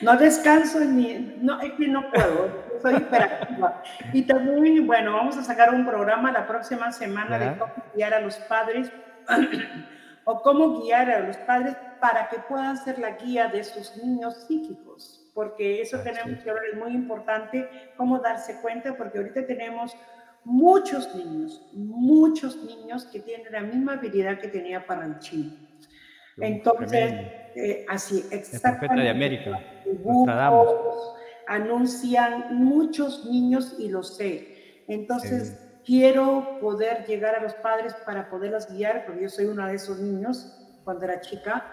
[0.00, 3.82] No descanso ni, no, es que no puedo, soy hiperactiva.
[4.12, 8.20] Y también, bueno, vamos a sacar un programa la próxima semana de cómo guiar a
[8.20, 8.90] los padres
[10.24, 14.46] o cómo guiar a los padres para que puedan ser la guía de sus niños
[14.46, 19.96] psíquicos, porque eso tenemos que hablar, es muy importante, cómo darse cuenta, porque ahorita tenemos
[20.44, 25.68] muchos niños, muchos niños que tienen la misma habilidad que tenía Paranchín.
[26.40, 27.12] Entonces,
[27.54, 29.02] eh, así, exactamente.
[29.02, 29.60] de América.
[31.48, 34.84] Anuncian muchos niños y lo sé.
[34.86, 39.76] Entonces, quiero poder llegar a los padres para poderlos guiar, porque yo soy una de
[39.76, 40.54] esos niños
[40.84, 41.64] cuando era chica,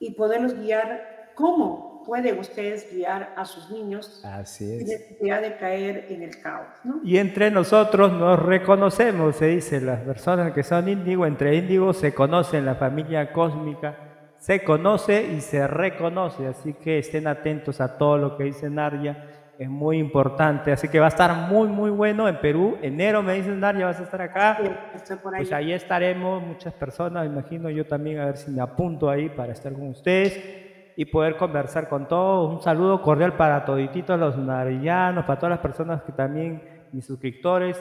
[0.00, 6.06] y poderlos guiar cómo pueden ustedes guiar a sus niños Así sin necesidad de caer
[6.08, 6.66] en el caos.
[6.82, 7.00] ¿no?
[7.04, 12.14] Y entre nosotros nos reconocemos, se dice, las personas que son índigo, entre índigos se
[12.14, 14.07] conocen, la familia cósmica
[14.38, 19.26] se conoce y se reconoce, así que estén atentos a todo lo que dice Nadia,
[19.58, 23.34] es muy importante, así que va a estar muy, muy bueno en Perú, enero me
[23.34, 24.58] dice Nadia, vas a estar acá,
[25.02, 25.42] sí, por ahí.
[25.42, 29.52] pues ahí estaremos, muchas personas, imagino yo también, a ver si me apunto ahí para
[29.52, 30.66] estar con ustedes
[31.00, 32.54] y poder conversar con todos.
[32.54, 36.60] Un saludo cordial para todititos los narillanos, para todas las personas que también,
[36.90, 37.80] mis suscriptores.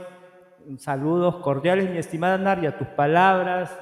[0.77, 3.75] Saludos cordiales, mi estimada Naria, tus palabras,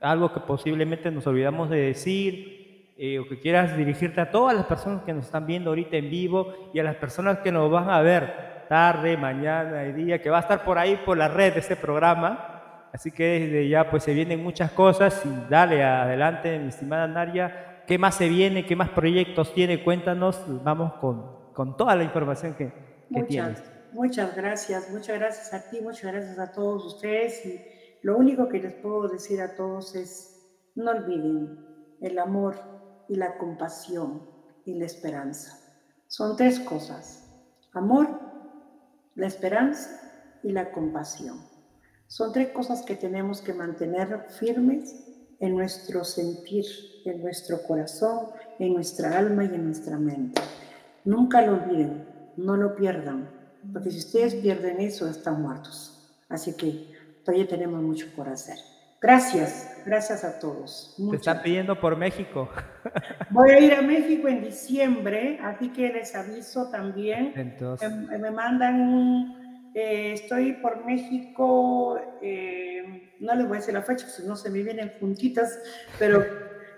[0.00, 4.66] algo que posiblemente nos olvidamos de decir, eh, o que quieras dirigirte a todas las
[4.66, 7.90] personas que nos están viendo ahorita en vivo y a las personas que nos van
[7.90, 11.54] a ver tarde, mañana y día, que va a estar por ahí por la red
[11.54, 12.88] de este programa.
[12.92, 17.68] Así que desde ya pues se vienen muchas cosas y dale adelante, mi estimada Naria
[17.88, 18.66] ¿Qué más se viene?
[18.66, 19.82] ¿Qué más proyectos tiene?
[19.82, 22.74] Cuéntanos, vamos con, con toda la información que, que
[23.08, 23.62] muchas, tienes.
[23.92, 27.46] Muchas gracias, muchas gracias a ti, muchas gracias a todos ustedes.
[27.46, 27.64] Y
[28.02, 30.40] lo único que les puedo decir a todos es,
[30.74, 31.58] no olviden
[32.00, 32.56] el amor
[33.08, 34.22] y la compasión
[34.64, 35.58] y la esperanza.
[36.06, 37.28] Son tres cosas,
[37.72, 38.08] amor,
[39.14, 41.38] la esperanza y la compasión.
[42.06, 44.94] Son tres cosas que tenemos que mantener firmes
[45.40, 46.64] en nuestro sentir,
[47.04, 50.40] en nuestro corazón, en nuestra alma y en nuestra mente.
[51.04, 52.06] Nunca lo olviden,
[52.36, 53.28] no lo pierdan,
[53.72, 56.08] porque si ustedes pierden eso, están muertos.
[56.28, 56.97] Así que
[57.28, 58.56] todavía tenemos mucho por hacer.
[59.02, 60.96] Gracias, gracias a todos.
[61.10, 62.48] Te están pidiendo por México.
[63.30, 67.34] Voy a ir a México en diciembre, así que les aviso también.
[67.36, 67.92] Entonces.
[67.92, 73.82] Me, me mandan un eh, estoy por México, eh, no les voy a decir la
[73.82, 75.60] fecha, no se me vienen juntitas,
[75.98, 76.24] pero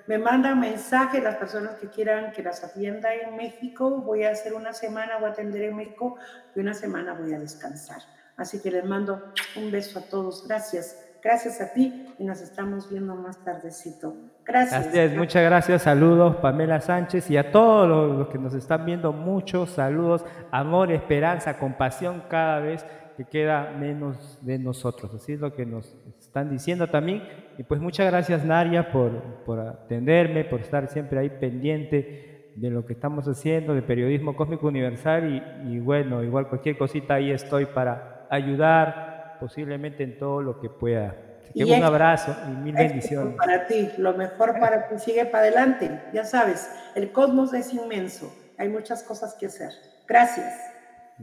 [0.08, 4.02] me mandan mensajes las personas que quieran que las atienda en México.
[4.02, 6.16] Voy a hacer una semana, voy a atender en México
[6.56, 8.02] y una semana voy a descansar.
[8.36, 9.22] Así que les mando
[9.56, 10.46] un beso a todos.
[10.46, 11.06] Gracias.
[11.22, 14.14] Gracias a ti y nos estamos viendo más tardecito.
[14.44, 15.14] Gracias.
[15.14, 15.82] muchas gracias.
[15.82, 17.88] Saludos, Pamela Sánchez, y a todos
[18.18, 22.86] los, que nos están viendo, muchos saludos, amor, esperanza, compasión cada vez
[23.18, 25.14] que queda menos de nosotros.
[25.14, 27.22] Así es lo que nos están diciendo también.
[27.58, 32.86] Y pues muchas gracias, Naria, por, por atenderme, por estar siempre ahí pendiente de lo
[32.86, 35.44] que estamos haciendo, de periodismo cósmico universal.
[35.66, 40.70] Y, y bueno, igual cualquier cosita ahí estoy para ayudar, posiblemente en todo lo que
[40.70, 41.14] pueda
[41.54, 43.34] un abrazo y mil bendiciones.
[43.36, 46.00] Para ti, lo mejor para ti, sigue para adelante.
[46.12, 49.70] Ya sabes, el cosmos es inmenso, hay muchas cosas que hacer.
[50.06, 50.54] Gracias.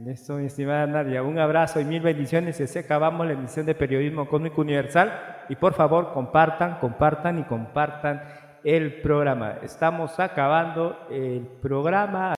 [0.06, 2.60] Eso, mi estimada Nadia, un abrazo y mil bendiciones.
[2.60, 5.12] Y así acabamos la emisión de Periodismo Cósmico Universal.
[5.48, 8.22] Y por favor, compartan, compartan y compartan
[8.62, 9.58] el programa.
[9.62, 12.26] Estamos acabando el programa.